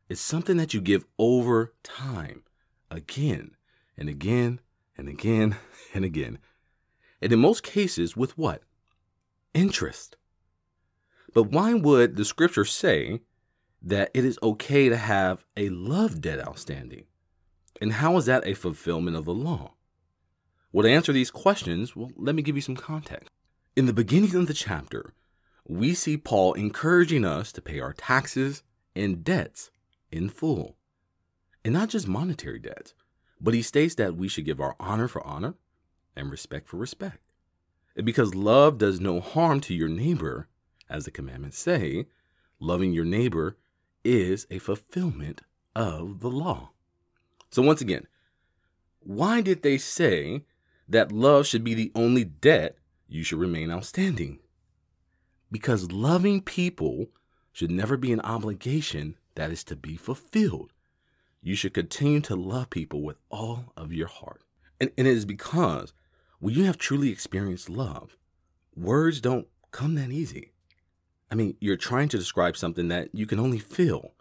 It's 0.08 0.20
something 0.20 0.56
that 0.56 0.72
you 0.72 0.80
give 0.80 1.04
over 1.18 1.74
time, 1.82 2.42
again 2.90 3.56
and 3.96 4.08
again 4.08 4.60
and 4.96 5.08
again 5.08 5.56
and 5.94 6.04
again. 6.04 6.38
And 7.20 7.32
in 7.32 7.38
most 7.40 7.62
cases, 7.62 8.16
with 8.16 8.36
what? 8.38 8.62
Interest. 9.54 10.16
But 11.34 11.44
why 11.44 11.74
would 11.74 12.16
the 12.16 12.24
scripture 12.24 12.64
say 12.64 13.20
that 13.82 14.10
it 14.14 14.24
is 14.24 14.38
okay 14.42 14.88
to 14.88 14.96
have 14.96 15.44
a 15.56 15.68
love 15.70 16.20
debt 16.20 16.46
outstanding? 16.46 17.04
And 17.80 17.94
how 17.94 18.16
is 18.16 18.26
that 18.26 18.46
a 18.46 18.54
fulfillment 18.54 19.16
of 19.16 19.24
the 19.24 19.34
law? 19.34 19.72
Well, 20.76 20.82
to 20.82 20.90
answer 20.90 21.10
these 21.14 21.30
questions, 21.30 21.96
well, 21.96 22.12
let 22.16 22.34
me 22.34 22.42
give 22.42 22.54
you 22.54 22.60
some 22.60 22.76
context. 22.76 23.30
In 23.76 23.86
the 23.86 23.94
beginning 23.94 24.34
of 24.34 24.46
the 24.46 24.52
chapter, 24.52 25.14
we 25.66 25.94
see 25.94 26.18
Paul 26.18 26.52
encouraging 26.52 27.24
us 27.24 27.50
to 27.52 27.62
pay 27.62 27.80
our 27.80 27.94
taxes 27.94 28.62
and 28.94 29.24
debts 29.24 29.70
in 30.12 30.28
full. 30.28 30.76
And 31.64 31.72
not 31.72 31.88
just 31.88 32.06
monetary 32.06 32.58
debts, 32.58 32.92
but 33.40 33.54
he 33.54 33.62
states 33.62 33.94
that 33.94 34.18
we 34.18 34.28
should 34.28 34.44
give 34.44 34.60
our 34.60 34.76
honor 34.78 35.08
for 35.08 35.26
honor 35.26 35.54
and 36.14 36.30
respect 36.30 36.68
for 36.68 36.76
respect. 36.76 37.20
And 37.96 38.04
because 38.04 38.34
love 38.34 38.76
does 38.76 39.00
no 39.00 39.18
harm 39.18 39.62
to 39.62 39.74
your 39.74 39.88
neighbor, 39.88 40.46
as 40.90 41.06
the 41.06 41.10
commandments 41.10 41.58
say, 41.58 42.04
loving 42.60 42.92
your 42.92 43.06
neighbor 43.06 43.56
is 44.04 44.46
a 44.50 44.58
fulfillment 44.58 45.40
of 45.74 46.20
the 46.20 46.30
law. 46.30 46.72
So, 47.50 47.62
once 47.62 47.80
again, 47.80 48.06
why 49.00 49.40
did 49.40 49.62
they 49.62 49.78
say 49.78 50.42
that 50.88 51.12
love 51.12 51.46
should 51.46 51.64
be 51.64 51.74
the 51.74 51.92
only 51.94 52.24
debt 52.24 52.78
you 53.08 53.22
should 53.22 53.38
remain 53.38 53.70
outstanding. 53.70 54.38
Because 55.50 55.92
loving 55.92 56.40
people 56.40 57.06
should 57.52 57.70
never 57.70 57.96
be 57.96 58.12
an 58.12 58.20
obligation 58.20 59.16
that 59.34 59.50
is 59.50 59.64
to 59.64 59.76
be 59.76 59.96
fulfilled. 59.96 60.72
You 61.42 61.54
should 61.54 61.74
continue 61.74 62.20
to 62.22 62.34
love 62.34 62.70
people 62.70 63.02
with 63.02 63.16
all 63.30 63.72
of 63.76 63.92
your 63.92 64.08
heart. 64.08 64.42
And, 64.80 64.90
and 64.98 65.06
it 65.06 65.12
is 65.12 65.24
because 65.24 65.92
when 66.40 66.54
you 66.54 66.64
have 66.64 66.78
truly 66.78 67.10
experienced 67.10 67.70
love, 67.70 68.16
words 68.74 69.20
don't 69.20 69.46
come 69.70 69.94
that 69.94 70.10
easy. 70.10 70.52
I 71.30 71.34
mean, 71.34 71.56
you're 71.60 71.76
trying 71.76 72.08
to 72.10 72.18
describe 72.18 72.56
something 72.56 72.88
that 72.88 73.08
you 73.12 73.26
can 73.26 73.40
only 73.40 73.58
feel. 73.58 74.12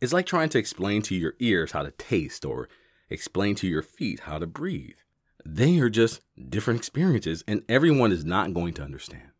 It's 0.00 0.12
like 0.12 0.26
trying 0.26 0.48
to 0.50 0.58
explain 0.58 1.02
to 1.02 1.14
your 1.14 1.34
ears 1.38 1.72
how 1.72 1.82
to 1.82 1.92
taste 1.92 2.44
or 2.44 2.68
explain 3.08 3.54
to 3.56 3.68
your 3.68 3.82
feet 3.82 4.20
how 4.20 4.38
to 4.38 4.46
breathe. 4.46 4.96
They 5.44 5.78
are 5.80 5.90
just 5.90 6.20
different 6.48 6.80
experiences, 6.80 7.42
and 7.48 7.62
everyone 7.68 8.12
is 8.12 8.24
not 8.24 8.54
going 8.54 8.74
to 8.74 8.82
understand. 8.82 9.30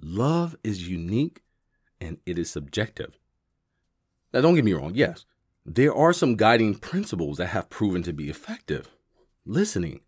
Love 0.00 0.56
is 0.62 0.88
unique 0.88 1.42
and 2.00 2.18
it 2.26 2.38
is 2.38 2.50
subjective. 2.50 3.18
Now, 4.32 4.42
don't 4.42 4.54
get 4.54 4.64
me 4.64 4.74
wrong, 4.74 4.92
yes, 4.94 5.24
there 5.64 5.94
are 5.94 6.12
some 6.12 6.36
guiding 6.36 6.74
principles 6.74 7.38
that 7.38 7.48
have 7.48 7.70
proven 7.70 8.02
to 8.02 8.12
be 8.12 8.28
effective 8.28 8.88
listening, 9.46 10.00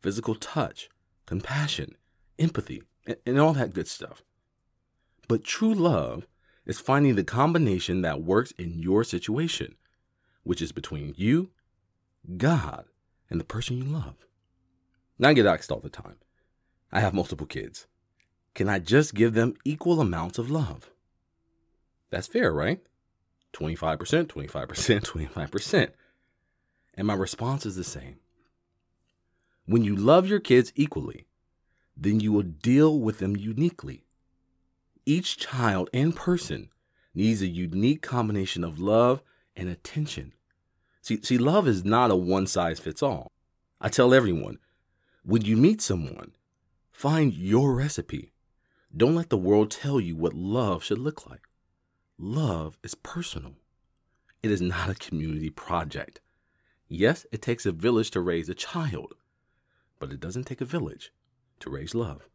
physical 0.00 0.34
touch, 0.34 0.88
compassion, 1.26 1.96
empathy, 2.38 2.82
and, 3.26 3.38
all 3.38 3.52
that 3.52 3.74
good 3.74 3.86
stuff. 3.86 4.22
But 5.28 5.44
true 5.44 5.74
love 5.74 6.26
is 6.64 6.80
finding 6.80 7.14
the 7.14 7.24
combination 7.24 8.00
that 8.02 8.22
works 8.22 8.52
in 8.52 8.78
your 8.78 9.04
situation, 9.04 9.76
which 10.44 10.62
is 10.62 10.72
between 10.72 11.14
you, 11.16 11.50
God, 12.36 12.86
and 13.28 13.38
the 13.38 13.44
person 13.44 13.76
you 13.76 13.84
love. 13.84 14.25
I 15.22 15.32
get 15.32 15.46
asked 15.46 15.72
all 15.72 15.80
the 15.80 15.88
time. 15.88 16.16
I 16.92 17.00
have 17.00 17.14
multiple 17.14 17.46
kids. 17.46 17.86
Can 18.54 18.68
I 18.68 18.78
just 18.78 19.14
give 19.14 19.34
them 19.34 19.54
equal 19.64 20.00
amounts 20.00 20.38
of 20.38 20.50
love? 20.50 20.90
That's 22.10 22.26
fair, 22.26 22.52
right? 22.52 22.80
25%, 23.52 24.26
25%, 24.26 25.00
25%. 25.04 25.90
And 26.94 27.06
my 27.06 27.14
response 27.14 27.66
is 27.66 27.76
the 27.76 27.84
same. 27.84 28.16
When 29.66 29.82
you 29.84 29.96
love 29.96 30.26
your 30.26 30.40
kids 30.40 30.72
equally, 30.74 31.26
then 31.96 32.20
you 32.20 32.32
will 32.32 32.42
deal 32.42 33.00
with 33.00 33.18
them 33.18 33.36
uniquely. 33.36 34.04
Each 35.04 35.36
child 35.36 35.90
and 35.92 36.14
person 36.14 36.70
needs 37.14 37.42
a 37.42 37.46
unique 37.46 38.02
combination 38.02 38.62
of 38.64 38.78
love 38.78 39.22
and 39.56 39.68
attention. 39.68 40.34
See, 41.00 41.20
see, 41.22 41.38
love 41.38 41.66
is 41.66 41.84
not 41.84 42.10
a 42.10 42.16
one 42.16 42.46
size 42.46 42.78
fits 42.78 43.02
all. 43.02 43.32
I 43.80 43.88
tell 43.88 44.12
everyone 44.12 44.58
when 45.26 45.42
you 45.42 45.56
meet 45.56 45.82
someone, 45.82 46.30
find 46.92 47.34
your 47.34 47.74
recipe. 47.74 48.32
Don't 48.96 49.16
let 49.16 49.28
the 49.28 49.36
world 49.36 49.72
tell 49.72 49.98
you 49.98 50.14
what 50.14 50.34
love 50.34 50.84
should 50.84 51.00
look 51.00 51.28
like. 51.28 51.42
Love 52.16 52.78
is 52.84 52.94
personal. 52.94 53.56
It 54.44 54.52
is 54.52 54.62
not 54.62 54.88
a 54.88 54.94
community 54.94 55.50
project. 55.50 56.20
Yes, 56.88 57.26
it 57.32 57.42
takes 57.42 57.66
a 57.66 57.72
village 57.72 58.12
to 58.12 58.20
raise 58.20 58.48
a 58.48 58.54
child, 58.54 59.14
but 59.98 60.12
it 60.12 60.20
doesn't 60.20 60.44
take 60.44 60.60
a 60.60 60.64
village 60.64 61.12
to 61.58 61.70
raise 61.70 61.92
love. 61.92 62.28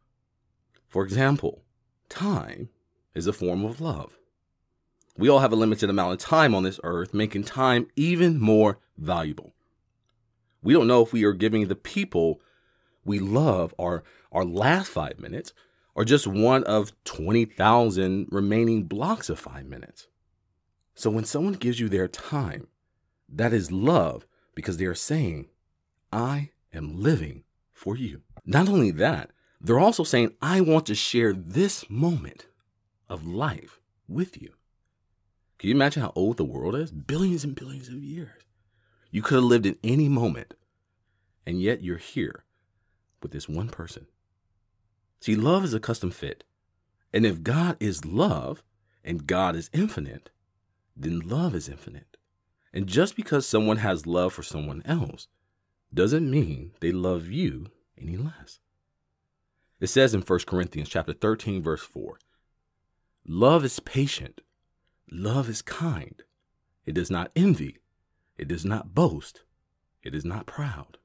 For 0.86 1.02
example, 1.02 1.62
time 2.10 2.68
is 3.14 3.26
a 3.26 3.32
form 3.32 3.64
of 3.64 3.80
love. 3.80 4.18
We 5.16 5.30
all 5.30 5.38
have 5.38 5.52
a 5.52 5.56
limited 5.56 5.88
amount 5.88 6.12
of 6.12 6.18
time 6.18 6.54
on 6.54 6.62
this 6.62 6.80
earth, 6.84 7.14
making 7.14 7.44
time 7.44 7.88
even 7.96 8.38
more 8.38 8.80
valuable. 8.98 9.54
We 10.62 10.74
don't 10.74 10.86
know 10.86 11.00
if 11.00 11.14
we 11.14 11.24
are 11.24 11.32
giving 11.32 11.68
the 11.68 11.74
people 11.74 12.42
we 13.04 13.18
love 13.18 13.74
our, 13.78 14.02
our 14.30 14.44
last 14.44 14.88
five 14.88 15.18
minutes 15.18 15.52
or 15.94 16.04
just 16.04 16.26
one 16.26 16.64
of 16.64 16.92
20,000 17.04 18.28
remaining 18.30 18.84
blocks 18.84 19.28
of 19.28 19.38
five 19.38 19.66
minutes. 19.66 20.08
So 20.94 21.10
when 21.10 21.24
someone 21.24 21.54
gives 21.54 21.80
you 21.80 21.88
their 21.88 22.08
time, 22.08 22.68
that 23.28 23.52
is 23.52 23.72
love 23.72 24.26
because 24.54 24.76
they 24.76 24.84
are 24.84 24.94
saying, 24.94 25.48
I 26.12 26.50
am 26.72 27.00
living 27.00 27.44
for 27.72 27.96
you. 27.96 28.22
Not 28.44 28.68
only 28.68 28.90
that, 28.92 29.30
they're 29.60 29.78
also 29.78 30.04
saying, 30.04 30.34
I 30.40 30.60
want 30.60 30.86
to 30.86 30.94
share 30.94 31.32
this 31.32 31.88
moment 31.88 32.46
of 33.08 33.26
life 33.26 33.80
with 34.08 34.40
you. 34.40 34.50
Can 35.58 35.68
you 35.68 35.74
imagine 35.74 36.02
how 36.02 36.12
old 36.16 36.36
the 36.36 36.44
world 36.44 36.74
is? 36.74 36.90
Billions 36.90 37.44
and 37.44 37.54
billions 37.54 37.88
of 37.88 38.02
years. 38.02 38.42
You 39.10 39.22
could 39.22 39.36
have 39.36 39.44
lived 39.44 39.66
in 39.66 39.78
any 39.84 40.08
moment, 40.08 40.54
and 41.46 41.60
yet 41.60 41.82
you're 41.82 41.98
here 41.98 42.44
with 43.22 43.32
this 43.32 43.48
one 43.48 43.68
person. 43.68 44.06
See, 45.20 45.36
love 45.36 45.64
is 45.64 45.74
a 45.74 45.80
custom 45.80 46.10
fit. 46.10 46.44
And 47.12 47.26
if 47.26 47.42
God 47.42 47.76
is 47.78 48.04
love 48.04 48.62
and 49.04 49.26
God 49.26 49.54
is 49.56 49.70
infinite, 49.72 50.30
then 50.96 51.20
love 51.20 51.54
is 51.54 51.68
infinite. 51.68 52.16
And 52.72 52.86
just 52.86 53.16
because 53.16 53.46
someone 53.46 53.78
has 53.78 54.06
love 54.06 54.32
for 54.32 54.42
someone 54.42 54.82
else 54.84 55.28
doesn't 55.92 56.30
mean 56.30 56.72
they 56.80 56.92
love 56.92 57.28
you 57.28 57.66
any 58.00 58.16
less. 58.16 58.60
It 59.78 59.88
says 59.88 60.14
in 60.14 60.22
1 60.22 60.38
Corinthians 60.46 60.88
chapter 60.88 61.12
13 61.12 61.62
verse 61.62 61.82
4, 61.82 62.18
love 63.26 63.64
is 63.64 63.78
patient, 63.80 64.40
love 65.10 65.48
is 65.48 65.60
kind. 65.60 66.22
It 66.84 66.94
does 66.94 67.10
not 67.10 67.30
envy. 67.36 67.78
It 68.36 68.48
does 68.48 68.64
not 68.64 68.94
boast. 68.94 69.42
It 70.02 70.14
is 70.14 70.24
not 70.24 70.46
proud. 70.46 70.98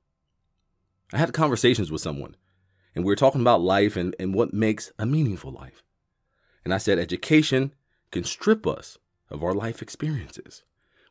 I 1.13 1.17
had 1.17 1.33
conversations 1.33 1.91
with 1.91 2.01
someone, 2.01 2.35
and 2.93 3.05
we 3.05 3.11
were 3.11 3.15
talking 3.15 3.41
about 3.41 3.61
life 3.61 3.95
and, 3.95 4.15
and 4.19 4.33
what 4.33 4.53
makes 4.53 4.91
a 4.99 5.05
meaningful 5.05 5.51
life. 5.51 5.83
And 6.65 6.73
I 6.73 6.77
said, 6.79 6.99
education 6.99 7.73
can 8.11 8.25
strip 8.25 8.67
us 8.67 8.97
of 9.29 9.43
our 9.43 9.53
life 9.53 9.81
experiences. 9.81 10.63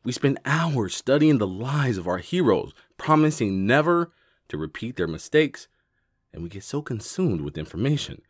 We 0.03 0.11
spend 0.11 0.39
hours 0.45 0.95
studying 0.95 1.39
the 1.39 1.47
lives 1.47 1.97
of 1.97 2.07
our 2.07 2.19
heroes, 2.19 2.73
promising 2.97 3.65
never 3.65 4.11
to 4.49 4.57
repeat 4.57 4.97
their 4.97 5.07
mistakes, 5.07 5.67
and 6.31 6.43
we 6.43 6.49
get 6.49 6.63
so 6.63 6.81
consumed 6.81 7.41
with 7.41 7.57
information. 7.57 8.21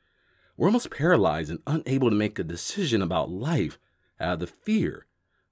We're 0.55 0.69
almost 0.69 0.89
paralyzed 0.89 1.51
and 1.51 1.59
unable 1.67 2.09
to 2.09 2.15
make 2.15 2.39
a 2.39 2.43
decision 2.43 3.01
about 3.01 3.29
life 3.29 3.77
out 4.19 4.35
of 4.35 4.39
the 4.39 4.47
fear 4.47 5.05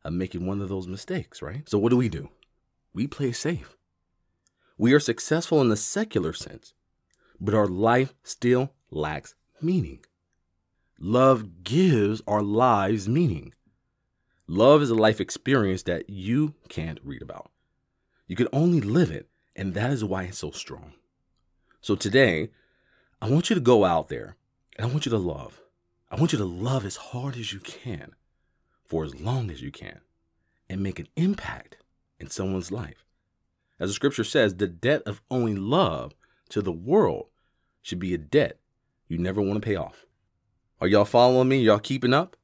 of 0.03 0.13
making 0.13 0.45
one 0.45 0.61
of 0.61 0.69
those 0.69 0.87
mistakes, 0.87 1.41
right? 1.41 1.67
So, 1.69 1.77
what 1.77 1.89
do 1.89 1.97
we 1.97 2.09
do? 2.09 2.29
We 2.93 3.05
play 3.05 3.31
safe. 3.31 3.75
We 4.77 4.91
are 4.93 4.99
successful 4.99 5.61
in 5.61 5.69
the 5.69 5.77
secular 5.77 6.33
sense, 6.33 6.73
but 7.39 7.53
our 7.53 7.67
life 7.67 8.13
still 8.23 8.73
lacks 8.91 9.33
meaning. 9.61 10.03
Love 10.99 11.63
gives 11.63 12.21
our 12.27 12.41
lives 12.41 13.07
meaning. 13.07 13.53
Love 14.47 14.81
is 14.81 14.89
a 14.89 14.95
life 14.95 15.21
experience 15.21 15.83
that 15.83 16.09
you 16.09 16.55
can't 16.67 16.99
read 17.03 17.21
about. 17.21 17.51
You 18.27 18.35
can 18.35 18.49
only 18.51 18.81
live 18.81 19.11
it, 19.11 19.29
and 19.55 19.73
that 19.75 19.91
is 19.91 20.03
why 20.03 20.23
it's 20.23 20.39
so 20.39 20.51
strong. 20.51 20.93
So 21.79 21.95
today, 21.95 22.49
I 23.21 23.29
want 23.29 23.49
you 23.49 23.53
to 23.53 23.61
go 23.61 23.85
out 23.85 24.09
there 24.09 24.35
and 24.77 24.87
I 24.87 24.91
want 24.91 25.05
you 25.05 25.09
to 25.11 25.17
love. 25.17 25.61
I 26.11 26.17
want 26.17 26.33
you 26.33 26.37
to 26.37 26.45
love 26.45 26.85
as 26.85 26.97
hard 26.97 27.37
as 27.37 27.53
you 27.53 27.59
can 27.59 28.11
for 28.83 29.05
as 29.05 29.19
long 29.19 29.49
as 29.49 29.61
you 29.61 29.71
can 29.71 30.01
and 30.69 30.83
make 30.83 30.99
an 30.99 31.07
impact 31.15 31.77
in 32.19 32.29
someone's 32.29 32.71
life. 32.71 33.04
As 33.79 33.89
the 33.89 33.93
scripture 33.93 34.23
says, 34.23 34.55
the 34.55 34.67
debt 34.67 35.01
of 35.05 35.21
owing 35.29 35.57
love 35.57 36.13
to 36.49 36.61
the 36.61 36.71
world 36.71 37.27
should 37.81 37.99
be 37.99 38.13
a 38.13 38.17
debt 38.17 38.59
you 39.07 39.17
never 39.17 39.41
want 39.41 39.61
to 39.61 39.65
pay 39.65 39.75
off. 39.75 40.05
Are 40.81 40.87
y'all 40.87 41.05
following 41.05 41.47
me? 41.47 41.59
Y'all 41.59 41.79
keeping 41.79 42.13
up? 42.13 42.35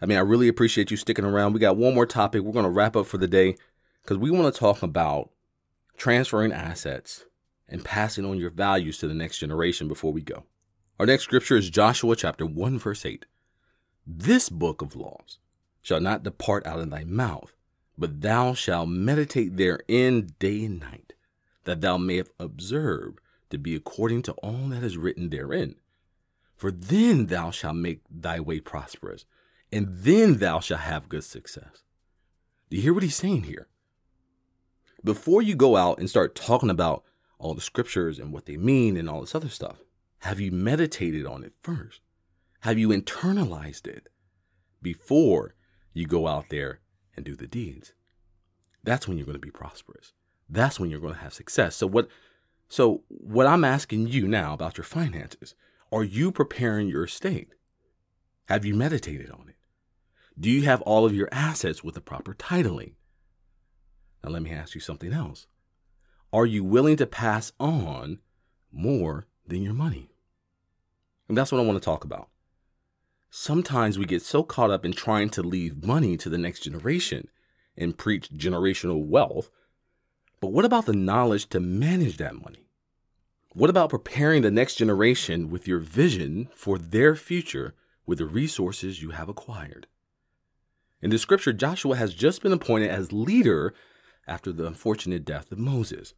I 0.00 0.06
mean, 0.06 0.18
I 0.18 0.22
really 0.22 0.48
appreciate 0.48 0.90
you 0.90 0.96
sticking 0.96 1.24
around. 1.24 1.52
We 1.52 1.60
got 1.60 1.76
one 1.76 1.94
more 1.94 2.06
topic. 2.06 2.42
We're 2.42 2.52
going 2.52 2.64
to 2.64 2.70
wrap 2.70 2.96
up 2.96 3.06
for 3.06 3.18
the 3.18 3.28
day 3.28 3.56
because 4.02 4.18
we 4.18 4.30
want 4.30 4.52
to 4.52 4.58
talk 4.58 4.82
about 4.82 5.30
transferring 5.96 6.52
assets 6.52 7.24
and 7.68 7.84
passing 7.84 8.24
on 8.24 8.38
your 8.38 8.50
values 8.50 8.98
to 8.98 9.08
the 9.08 9.14
next 9.14 9.38
generation 9.38 9.86
before 9.86 10.12
we 10.12 10.20
go. 10.20 10.44
Our 10.98 11.06
next 11.06 11.22
scripture 11.22 11.56
is 11.56 11.70
Joshua 11.70 12.16
chapter 12.16 12.44
1 12.44 12.78
verse 12.78 13.06
8. 13.06 13.26
This 14.06 14.48
book 14.48 14.82
of 14.82 14.96
laws 14.96 15.38
shall 15.80 16.00
not 16.00 16.24
depart 16.24 16.66
out 16.66 16.80
of 16.80 16.90
thy 16.90 17.04
mouth, 17.04 17.54
but 17.96 18.20
thou 18.20 18.54
shalt 18.54 18.88
meditate 18.88 19.56
therein 19.56 20.32
day 20.38 20.64
and 20.64 20.80
night, 20.80 21.12
that 21.64 21.80
thou 21.80 21.96
mayest 21.96 22.32
observe 22.38 23.14
to 23.50 23.58
be 23.58 23.74
according 23.74 24.22
to 24.22 24.32
all 24.34 24.68
that 24.68 24.82
is 24.82 24.96
written 24.96 25.28
therein. 25.28 25.76
For 26.56 26.70
then 26.70 27.26
thou 27.26 27.50
shalt 27.50 27.76
make 27.76 28.00
thy 28.10 28.40
way 28.40 28.60
prosperous, 28.60 29.24
and 29.70 29.88
then 29.90 30.38
thou 30.38 30.60
shalt 30.60 30.80
have 30.80 31.08
good 31.08 31.24
success. 31.24 31.82
Do 32.70 32.76
you 32.76 32.82
hear 32.82 32.94
what 32.94 33.02
he's 33.02 33.16
saying 33.16 33.44
here? 33.44 33.68
Before 35.04 35.42
you 35.42 35.56
go 35.56 35.76
out 35.76 35.98
and 35.98 36.08
start 36.08 36.34
talking 36.34 36.70
about 36.70 37.04
all 37.38 37.54
the 37.54 37.60
scriptures 37.60 38.18
and 38.18 38.32
what 38.32 38.46
they 38.46 38.56
mean 38.56 38.96
and 38.96 39.10
all 39.10 39.20
this 39.20 39.34
other 39.34 39.48
stuff, 39.48 39.78
have 40.20 40.38
you 40.38 40.52
meditated 40.52 41.26
on 41.26 41.42
it 41.42 41.52
first? 41.60 42.00
Have 42.60 42.78
you 42.78 42.90
internalized 42.90 43.88
it 43.88 44.08
before 44.80 45.54
you 45.92 46.06
go 46.06 46.28
out 46.28 46.48
there 46.48 46.78
and 47.16 47.24
do 47.24 47.36
the 47.36 47.46
deeds? 47.46 47.92
That's 48.84 49.06
when 49.06 49.16
you're 49.16 49.26
going 49.26 49.34
to 49.34 49.46
be 49.46 49.50
prosperous. 49.50 50.12
That's 50.48 50.78
when 50.78 50.90
you're 50.90 51.00
going 51.00 51.14
to 51.14 51.20
have 51.20 51.32
success. 51.32 51.76
So 51.76 51.86
what 51.86 52.08
so 52.68 53.02
what 53.08 53.46
I'm 53.46 53.64
asking 53.64 54.08
you 54.08 54.26
now 54.26 54.54
about 54.54 54.78
your 54.78 54.84
finances, 54.84 55.54
are 55.92 56.04
you 56.04 56.32
preparing 56.32 56.88
your 56.88 57.04
estate? 57.04 57.50
Have 58.46 58.64
you 58.64 58.74
meditated 58.74 59.30
on 59.30 59.50
it? 59.50 59.56
Do 60.40 60.50
you 60.50 60.62
have 60.62 60.80
all 60.82 61.04
of 61.04 61.14
your 61.14 61.28
assets 61.30 61.84
with 61.84 61.94
the 61.94 62.00
proper 62.00 62.32
titling? 62.32 62.94
Now, 64.24 64.30
let 64.30 64.42
me 64.42 64.52
ask 64.52 64.74
you 64.74 64.80
something 64.80 65.12
else. 65.12 65.46
Are 66.32 66.46
you 66.46 66.64
willing 66.64 66.96
to 66.96 67.06
pass 67.06 67.52
on 67.60 68.20
more 68.72 69.26
than 69.46 69.62
your 69.62 69.74
money? 69.74 70.10
And 71.28 71.36
that's 71.36 71.52
what 71.52 71.60
I 71.60 71.64
want 71.64 71.76
to 71.76 71.84
talk 71.84 72.04
about. 72.04 72.28
Sometimes 73.34 73.98
we 73.98 74.04
get 74.04 74.20
so 74.20 74.42
caught 74.42 74.70
up 74.70 74.84
in 74.84 74.92
trying 74.92 75.30
to 75.30 75.42
leave 75.42 75.86
money 75.86 76.18
to 76.18 76.28
the 76.28 76.36
next 76.36 76.60
generation 76.60 77.28
and 77.78 77.96
preach 77.96 78.28
generational 78.28 79.06
wealth. 79.06 79.48
But 80.38 80.52
what 80.52 80.66
about 80.66 80.84
the 80.84 80.92
knowledge 80.92 81.48
to 81.48 81.58
manage 81.58 82.18
that 82.18 82.34
money? 82.34 82.66
What 83.54 83.70
about 83.70 83.88
preparing 83.88 84.42
the 84.42 84.50
next 84.50 84.74
generation 84.74 85.48
with 85.48 85.66
your 85.66 85.78
vision 85.78 86.50
for 86.54 86.76
their 86.76 87.16
future 87.16 87.74
with 88.04 88.18
the 88.18 88.26
resources 88.26 89.00
you 89.00 89.12
have 89.12 89.30
acquired? 89.30 89.86
In 91.00 91.08
the 91.08 91.16
scripture, 91.16 91.54
Joshua 91.54 91.96
has 91.96 92.12
just 92.12 92.42
been 92.42 92.52
appointed 92.52 92.90
as 92.90 93.14
leader 93.14 93.72
after 94.26 94.52
the 94.52 94.66
unfortunate 94.66 95.24
death 95.24 95.50
of 95.50 95.58
Moses. 95.58 96.12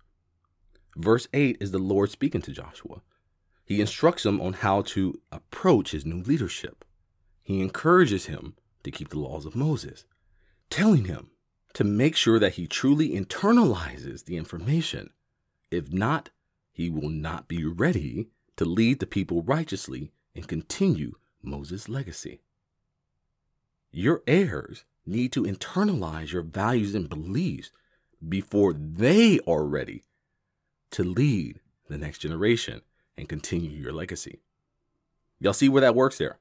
Verse 0.96 1.28
8 1.32 1.58
is 1.60 1.70
the 1.70 1.78
Lord 1.78 2.10
speaking 2.10 2.42
to 2.42 2.50
Joshua. 2.50 3.02
He 3.64 3.80
instructs 3.80 4.26
him 4.26 4.40
on 4.40 4.54
how 4.54 4.82
to 4.82 5.20
approach 5.30 5.92
his 5.92 6.04
new 6.04 6.20
leadership. 6.20 6.84
He 7.44 7.60
encourages 7.60 8.26
him 8.26 8.54
to 8.82 8.90
keep 8.90 9.10
the 9.10 9.18
laws 9.18 9.44
of 9.44 9.54
Moses, 9.54 10.06
telling 10.70 11.04
him 11.04 11.30
to 11.74 11.84
make 11.84 12.16
sure 12.16 12.38
that 12.38 12.54
he 12.54 12.66
truly 12.66 13.10
internalizes 13.10 14.24
the 14.24 14.36
information. 14.36 15.10
If 15.70 15.92
not, 15.92 16.30
he 16.72 16.88
will 16.88 17.10
not 17.10 17.46
be 17.46 17.64
ready 17.64 18.28
to 18.56 18.64
lead 18.64 18.98
the 18.98 19.06
people 19.06 19.42
righteously 19.42 20.10
and 20.34 20.48
continue 20.48 21.16
Moses' 21.42 21.88
legacy. 21.88 22.40
Your 23.92 24.22
heirs 24.26 24.84
need 25.06 25.30
to 25.32 25.44
internalize 25.44 26.32
your 26.32 26.42
values 26.42 26.94
and 26.94 27.08
beliefs 27.08 27.70
before 28.26 28.72
they 28.72 29.38
are 29.46 29.64
ready 29.64 30.02
to 30.92 31.04
lead 31.04 31.60
the 31.88 31.98
next 31.98 32.18
generation 32.18 32.80
and 33.18 33.28
continue 33.28 33.70
your 33.70 33.92
legacy. 33.92 34.40
Y'all 35.38 35.52
see 35.52 35.68
where 35.68 35.82
that 35.82 35.94
works 35.94 36.16
there? 36.16 36.38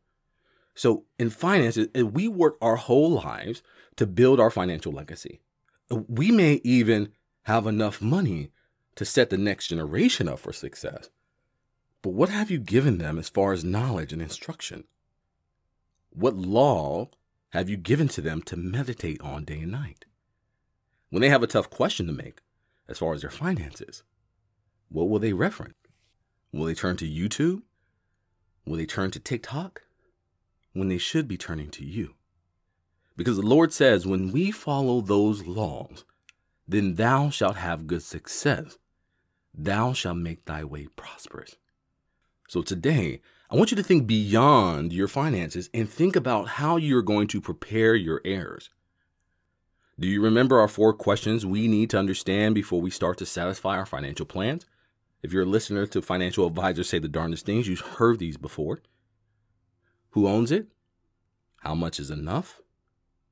So 0.76 1.06
in 1.20 1.30
finance, 1.30 1.78
we 1.96 2.28
work 2.28 2.58
our 2.62 2.76
whole 2.76 3.12
lives 3.12 3.62
to 3.96 4.08
build 4.08 4.40
our 4.40 4.50
financial 4.50 4.92
legacy. 4.92 5.42
We 5.90 6.32
may 6.32 6.62
even 6.64 7.12
have 7.44 7.68
enough 7.68 8.02
money 8.02 8.52
to 8.96 9.06
set 9.06 9.30
the 9.30 9.38
next 9.38 9.68
generation 9.68 10.28
up 10.28 10.40
for 10.40 10.54
success. 10.54 11.10
But 12.02 12.14
what 12.14 12.30
have 12.30 12.52
you 12.52 12.60
given 12.60 12.98
them 12.98 13.18
as 13.18 13.30
far 13.30 13.54
as 13.54 13.64
knowledge 13.64 14.14
and 14.14 14.22
instruction? 14.22 14.86
What 16.10 16.36
law 16.36 17.10
have 17.50 17.70
you 17.70 17.78
given 17.78 18.08
to 18.10 18.22
them 18.22 18.42
to 18.44 18.58
meditate 18.58 19.22
on 19.22 19.46
day 19.46 19.60
and 19.60 19.72
night? 19.72 20.06
When 21.10 21.22
they 21.22 21.30
have 21.30 21.44
a 21.44 21.48
tough 21.48 21.70
question 21.70 22.08
to 22.08 22.14
make 22.14 22.40
as 22.88 22.98
far 22.98 23.14
as 23.14 23.22
their 23.22 23.30
finances, 23.30 24.04
what 24.90 25.10
will 25.10 25.20
they 25.20 25.34
reference? 25.34 25.76
Will 26.52 26.66
they 26.66 26.74
turn 26.74 26.98
to 26.98 27.10
YouTube? 27.10 27.62
Will 28.66 28.78
they 28.78 28.86
turn 28.86 29.12
to 29.12 29.20
TikTok? 29.20 29.83
When 30.74 30.88
they 30.88 30.98
should 30.98 31.28
be 31.28 31.38
turning 31.38 31.70
to 31.72 31.86
you. 31.86 32.16
Because 33.16 33.38
the 33.38 33.44
Lord 33.44 33.72
says, 33.72 34.08
when 34.08 34.32
we 34.32 34.52
follow 34.52 35.02
those 35.02 35.46
laws, 35.46 36.04
then 36.68 36.96
thou 36.96 37.30
shalt 37.30 37.58
have 37.58 37.88
good 37.88 38.02
success. 38.02 38.78
Thou 39.54 39.94
shalt 39.94 40.18
make 40.18 40.46
thy 40.46 40.64
way 40.64 40.88
prosperous. 40.96 41.56
So 42.48 42.62
today, 42.64 43.22
I 43.52 43.56
want 43.56 43.70
you 43.70 43.78
to 43.78 43.84
think 43.84 44.08
beyond 44.08 44.94
your 44.94 45.08
finances 45.08 45.70
and 45.76 45.88
think 45.88 46.16
about 46.16 46.48
how 46.48 46.78
you're 46.78 47.04
going 47.04 47.28
to 47.28 47.42
prepare 47.42 47.94
your 47.94 48.22
heirs. 48.26 48.72
Do 50.00 50.08
you 50.08 50.22
remember 50.22 50.60
our 50.60 50.68
four 50.68 50.92
questions 50.92 51.46
we 51.46 51.68
need 51.68 51.92
to 51.92 52.00
understand 52.00 52.56
before 52.56 52.82
we 52.82 52.90
start 52.90 53.20
to 53.20 53.28
satisfy 53.28 53.78
our 53.78 53.86
financial 53.86 54.26
plans? 54.26 54.66
If 55.22 55.32
you're 55.32 55.44
a 55.44 55.46
listener 55.46 55.86
to 55.86 56.02
financial 56.02 56.48
advisors 56.48 56.90
say 56.90 56.98
the 56.98 57.08
darndest 57.08 57.46
things, 57.46 57.68
you've 57.68 57.80
heard 57.80 58.18
these 58.18 58.38
before. 58.38 58.82
Who 60.14 60.28
owns 60.28 60.52
it? 60.52 60.68
How 61.62 61.74
much 61.74 62.00
is 62.00 62.12
enough? 62.12 62.62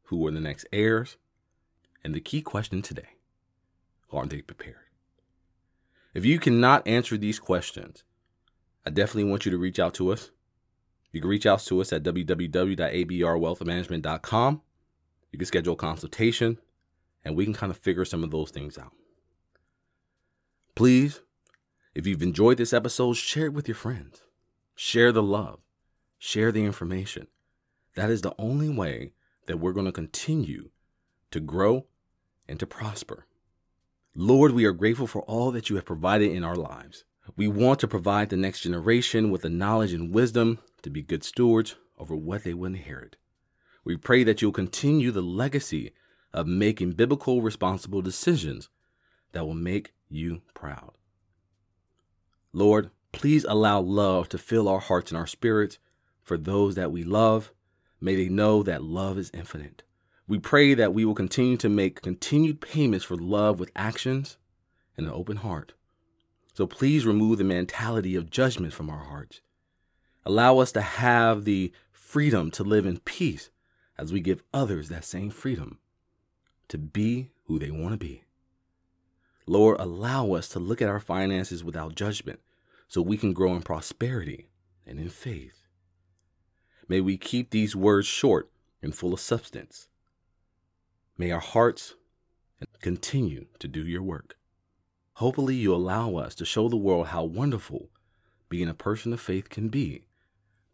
Who 0.06 0.26
are 0.26 0.32
the 0.32 0.40
next 0.40 0.66
heirs? 0.74 1.18
And 2.04 2.16
the 2.16 2.20
key 2.20 2.42
question 2.42 2.82
today 2.82 3.18
are 4.12 4.26
they 4.26 4.42
prepared? 4.42 4.78
If 6.16 6.26
you 6.26 6.40
cannot 6.40 6.88
answer 6.88 7.18
these 7.18 7.38
questions, 7.40 8.04
I 8.86 8.90
definitely 8.90 9.30
want 9.30 9.46
you 9.46 9.52
to 9.52 9.60
reach 9.60 9.80
out 9.80 9.94
to 9.96 10.12
us. 10.12 10.32
You 11.12 11.20
can 11.22 11.30
reach 11.30 11.46
out 11.46 11.60
to 11.62 11.80
us 11.82 11.94
at 11.94 12.04
www.abrwealthmanagement.com. 12.04 14.62
You 15.32 15.40
can 15.40 15.46
schedule 15.46 15.76
a 15.76 15.78
consultation 15.78 16.58
and 17.24 17.36
we 17.36 17.46
can 17.46 17.54
kind 17.54 17.70
of 17.70 17.78
figure 17.78 18.06
some 18.06 18.24
of 18.24 18.32
those 18.32 18.50
things 18.50 18.80
out. 18.80 18.94
Please, 20.74 21.22
if 21.94 22.08
you've 22.08 22.24
enjoyed 22.24 22.58
this 22.58 22.74
episode, 22.74 23.14
share 23.14 23.46
it 23.46 23.54
with 23.54 23.68
your 23.68 23.76
friends. 23.76 24.24
Share 24.76 25.12
the 25.12 25.22
love. 25.22 25.61
Share 26.24 26.52
the 26.52 26.64
information. 26.64 27.26
That 27.96 28.12
is 28.12 28.22
the 28.22 28.36
only 28.38 28.70
way 28.70 29.14
that 29.48 29.58
we're 29.58 29.74
going 29.74 29.88
to 29.88 29.92
continue 29.92 30.70
to 31.32 31.40
grow, 31.40 31.86
and 32.48 32.60
to 32.60 32.68
prosper. 32.68 33.26
Lord, 34.14 34.52
we 34.52 34.66
are 34.66 34.74
grateful 34.74 35.08
for 35.08 35.22
all 35.24 35.52
that 35.52 35.70
you 35.70 35.78
have 35.78 35.86
provided 35.86 36.32
in 36.32 36.44
our 36.44 36.56
lives. 36.56 37.06
We 37.38 37.48
want 37.48 37.80
to 37.80 37.88
provide 37.88 38.30
the 38.30 38.38
next 38.38 38.62
generation 38.62 39.32
with 39.32 39.42
the 39.42 39.50
knowledge 39.50 39.94
and 39.94 40.14
wisdom 40.14 40.60
to 40.82 40.90
be 40.90 41.02
good 41.02 41.24
stewards 41.24 41.76
over 41.98 42.16
what 42.16 42.44
they 42.44 42.54
will 42.54 42.68
inherit. 42.68 43.16
We 43.84 43.96
pray 43.96 44.24
that 44.26 44.42
you'll 44.42 44.52
continue 44.52 45.12
the 45.12 45.22
legacy 45.22 45.94
of 46.34 46.46
making 46.46 46.92
biblical, 46.94 47.42
responsible 47.42 48.02
decisions 48.02 48.70
that 49.32 49.46
will 49.46 49.54
make 49.54 49.94
you 50.10 50.42
proud. 50.54 50.92
Lord, 52.54 52.92
please 53.14 53.46
allow 53.46 53.80
love 53.80 54.28
to 54.30 54.38
fill 54.38 54.68
our 54.68 54.80
hearts 54.80 55.12
and 55.12 55.18
our 55.18 55.28
spirits 55.28 55.80
for 56.24 56.38
those 56.38 56.76
that 56.76 56.92
we 56.92 57.04
love. 57.04 57.52
May 58.00 58.16
they 58.16 58.30
know 58.30 58.64
that 58.64 58.84
love 58.84 59.18
is 59.18 59.32
infinite. 59.34 59.84
We 60.28 60.40
pray 60.40 60.74
that 60.74 60.94
we 60.94 61.06
will 61.06 61.16
continue 61.16 61.58
to 61.58 61.70
make 61.70 62.02
continued 62.02 62.62
payments 62.62 63.06
for 63.06 63.16
love 63.16 63.60
with 63.60 63.72
actions 63.76 64.38
and 64.98 65.06
an 65.06 65.14
open 65.14 65.38
heart. 65.38 65.74
So 66.54 66.68
please 66.68 67.06
remove 67.06 67.38
the 67.38 67.44
mentality 67.44 68.16
of 68.16 68.30
judgment 68.30 68.74
from 68.74 68.90
our 68.90 69.06
hearts. 69.06 69.42
Allow 70.26 70.60
us 70.60 70.72
to 70.74 70.82
have 70.82 71.46
the 71.46 71.72
freedom 71.92 72.52
to 72.52 72.64
live 72.64 72.86
in 72.86 73.00
peace 73.00 73.50
as 73.98 74.12
we 74.12 74.20
give 74.20 74.44
others 74.54 74.90
that 74.90 75.06
same 75.06 75.30
freedom 75.30 75.80
to 76.68 76.78
be 76.78 77.32
who 77.46 77.60
they 77.60 77.72
want 77.72 77.92
to 77.92 77.98
be. 77.98 78.24
Lord, 79.46 79.80
allow 79.80 80.34
us 80.34 80.48
to 80.50 80.60
look 80.60 80.82
at 80.82 80.90
our 80.90 81.00
finances 81.00 81.64
without 81.64 81.96
judgment 81.96 82.40
so 82.88 83.02
we 83.02 83.18
can 83.18 83.34
grow 83.34 83.56
in 83.56 83.62
prosperity 83.62 84.50
and 84.86 85.00
in 85.00 85.10
faith. 85.10 85.61
May 86.92 87.00
we 87.00 87.16
keep 87.16 87.52
these 87.52 87.74
words 87.74 88.06
short 88.06 88.52
and 88.84 88.94
full 88.94 89.14
of 89.14 89.22
substance. 89.22 89.88
May 91.18 91.32
our 91.32 91.40
hearts 91.40 91.96
continue 92.82 93.46
to 93.60 93.70
do 93.70 93.88
your 93.88 94.04
work. 94.04 94.36
Hopefully, 95.14 95.56
you 95.56 95.74
allow 95.74 96.18
us 96.18 96.36
to 96.36 96.44
show 96.44 96.68
the 96.68 96.76
world 96.76 97.08
how 97.08 97.24
wonderful 97.24 97.92
being 98.50 98.68
a 98.68 98.74
person 98.74 99.14
of 99.14 99.22
faith 99.22 99.48
can 99.48 99.70
be 99.70 100.04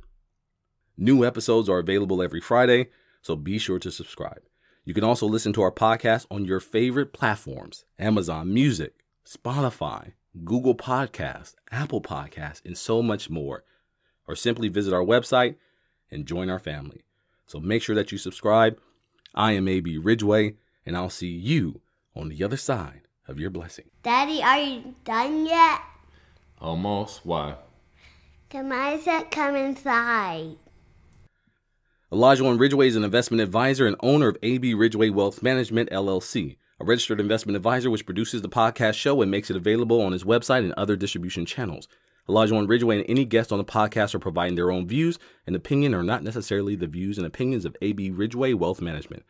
New 0.96 1.24
episodes 1.24 1.68
are 1.68 1.78
available 1.78 2.22
every 2.22 2.40
Friday, 2.40 2.88
so 3.22 3.34
be 3.34 3.58
sure 3.58 3.78
to 3.78 3.90
subscribe. 3.90 4.42
You 4.84 4.94
can 4.94 5.04
also 5.04 5.26
listen 5.26 5.52
to 5.54 5.62
our 5.62 5.72
podcast 5.72 6.26
on 6.30 6.44
your 6.44 6.60
favorite 6.60 7.12
platforms 7.12 7.84
Amazon 7.98 8.52
Music, 8.52 9.01
Spotify, 9.26 10.12
Google 10.44 10.74
Podcasts, 10.74 11.54
Apple 11.70 12.00
Podcasts, 12.00 12.64
and 12.64 12.76
so 12.76 13.02
much 13.02 13.30
more. 13.30 13.64
Or 14.26 14.36
simply 14.36 14.68
visit 14.68 14.94
our 14.94 15.04
website 15.04 15.56
and 16.10 16.26
join 16.26 16.48
our 16.48 16.58
family. 16.58 17.04
So 17.46 17.60
make 17.60 17.82
sure 17.82 17.94
that 17.96 18.12
you 18.12 18.18
subscribe. 18.18 18.78
I 19.34 19.52
am 19.52 19.68
AB 19.68 19.98
Ridgeway, 19.98 20.54
and 20.86 20.96
I'll 20.96 21.10
see 21.10 21.28
you 21.28 21.80
on 22.14 22.28
the 22.28 22.44
other 22.44 22.56
side 22.56 23.02
of 23.26 23.38
your 23.38 23.50
blessing. 23.50 23.86
Daddy, 24.02 24.42
are 24.42 24.58
you 24.58 24.94
done 25.04 25.46
yet? 25.46 25.80
Almost. 26.60 27.24
Why? 27.24 27.56
Can 28.48 28.70
I 28.70 28.98
said 28.98 29.30
come 29.30 29.56
inside. 29.56 30.56
Elijah 32.12 32.44
One 32.44 32.58
Ridgeway 32.58 32.88
is 32.88 32.96
an 32.96 33.04
investment 33.04 33.40
advisor 33.40 33.86
and 33.86 33.96
owner 34.00 34.28
of 34.28 34.36
AB 34.42 34.74
Ridgeway 34.74 35.08
Wealth 35.08 35.42
Management, 35.42 35.88
LLC, 35.90 36.56
a 36.82 36.84
registered 36.84 37.20
investment 37.20 37.54
advisor 37.56 37.90
which 37.90 38.04
produces 38.04 38.42
the 38.42 38.48
podcast 38.48 38.94
show 38.94 39.22
and 39.22 39.30
makes 39.30 39.50
it 39.50 39.56
available 39.56 40.00
on 40.00 40.10
his 40.10 40.24
website 40.24 40.64
and 40.64 40.72
other 40.72 40.96
distribution 40.96 41.46
channels. 41.46 41.86
Elijah 42.28 42.60
Ridgeway 42.60 42.98
and 42.98 43.06
any 43.08 43.24
guest 43.24 43.52
on 43.52 43.58
the 43.58 43.64
podcast 43.64 44.14
are 44.14 44.20
providing 44.20 44.56
their 44.56 44.72
own 44.72 44.88
views 44.88 45.16
and 45.46 45.54
opinion 45.54 45.94
are 45.94 46.02
not 46.02 46.24
necessarily 46.24 46.74
the 46.74 46.88
views 46.88 47.18
and 47.18 47.26
opinions 47.26 47.64
of 47.64 47.76
AB 47.82 48.10
Ridgeway 48.10 48.54
Wealth 48.54 48.80
Management. 48.80 49.22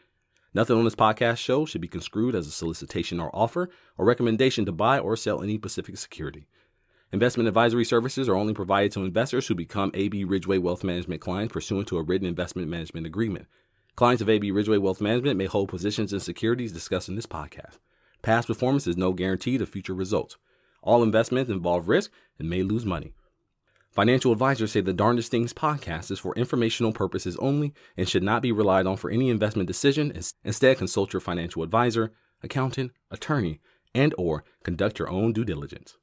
Nothing 0.54 0.78
on 0.78 0.84
this 0.84 0.94
podcast 0.94 1.38
show 1.38 1.66
should 1.66 1.82
be 1.82 1.88
construed 1.88 2.34
as 2.34 2.46
a 2.46 2.50
solicitation 2.50 3.20
or 3.20 3.34
offer 3.34 3.68
or 3.98 4.06
recommendation 4.06 4.64
to 4.64 4.72
buy 4.72 4.98
or 4.98 5.14
sell 5.14 5.42
any 5.42 5.56
specific 5.56 5.98
security. 5.98 6.46
Investment 7.12 7.48
advisory 7.48 7.84
services 7.84 8.30
are 8.30 8.36
only 8.36 8.54
provided 8.54 8.92
to 8.92 9.04
investors 9.04 9.46
who 9.46 9.54
become 9.54 9.90
AB 9.92 10.24
Ridgeway 10.24 10.56
Wealth 10.56 10.84
Management 10.84 11.20
clients 11.20 11.52
pursuant 11.52 11.86
to 11.88 11.98
a 11.98 12.02
written 12.02 12.26
investment 12.26 12.68
management 12.68 13.06
agreement. 13.06 13.46
Clients 13.94 14.22
of 14.22 14.30
AB 14.30 14.50
Ridgeway 14.50 14.78
Wealth 14.78 15.02
Management 15.02 15.36
may 15.36 15.44
hold 15.44 15.68
positions 15.68 16.14
in 16.14 16.20
securities 16.20 16.72
discussed 16.72 17.10
in 17.10 17.14
this 17.14 17.26
podcast. 17.26 17.78
Past 18.22 18.48
performance 18.48 18.86
is 18.86 18.96
no 18.96 19.12
guarantee 19.12 19.56
of 19.56 19.68
future 19.68 19.94
results. 19.94 20.38
All 20.82 21.02
investments 21.02 21.50
involve 21.50 21.88
risk 21.88 22.10
and 22.38 22.48
may 22.48 22.62
lose 22.62 22.86
money. 22.86 23.12
Financial 23.90 24.32
advisors 24.32 24.72
say 24.72 24.80
the 24.80 24.94
Darndest 24.94 25.30
Things 25.30 25.52
podcast 25.52 26.10
is 26.10 26.18
for 26.18 26.34
informational 26.36 26.94
purposes 26.94 27.36
only 27.36 27.74
and 27.94 28.08
should 28.08 28.22
not 28.22 28.40
be 28.40 28.50
relied 28.50 28.86
on 28.86 28.96
for 28.96 29.10
any 29.10 29.28
investment 29.28 29.66
decision. 29.66 30.10
Instead, 30.42 30.78
consult 30.78 31.12
your 31.12 31.20
financial 31.20 31.62
advisor, 31.62 32.14
accountant, 32.42 32.92
attorney, 33.10 33.60
and 33.94 34.14
or 34.16 34.42
conduct 34.64 34.98
your 34.98 35.10
own 35.10 35.34
due 35.34 35.44
diligence. 35.44 35.98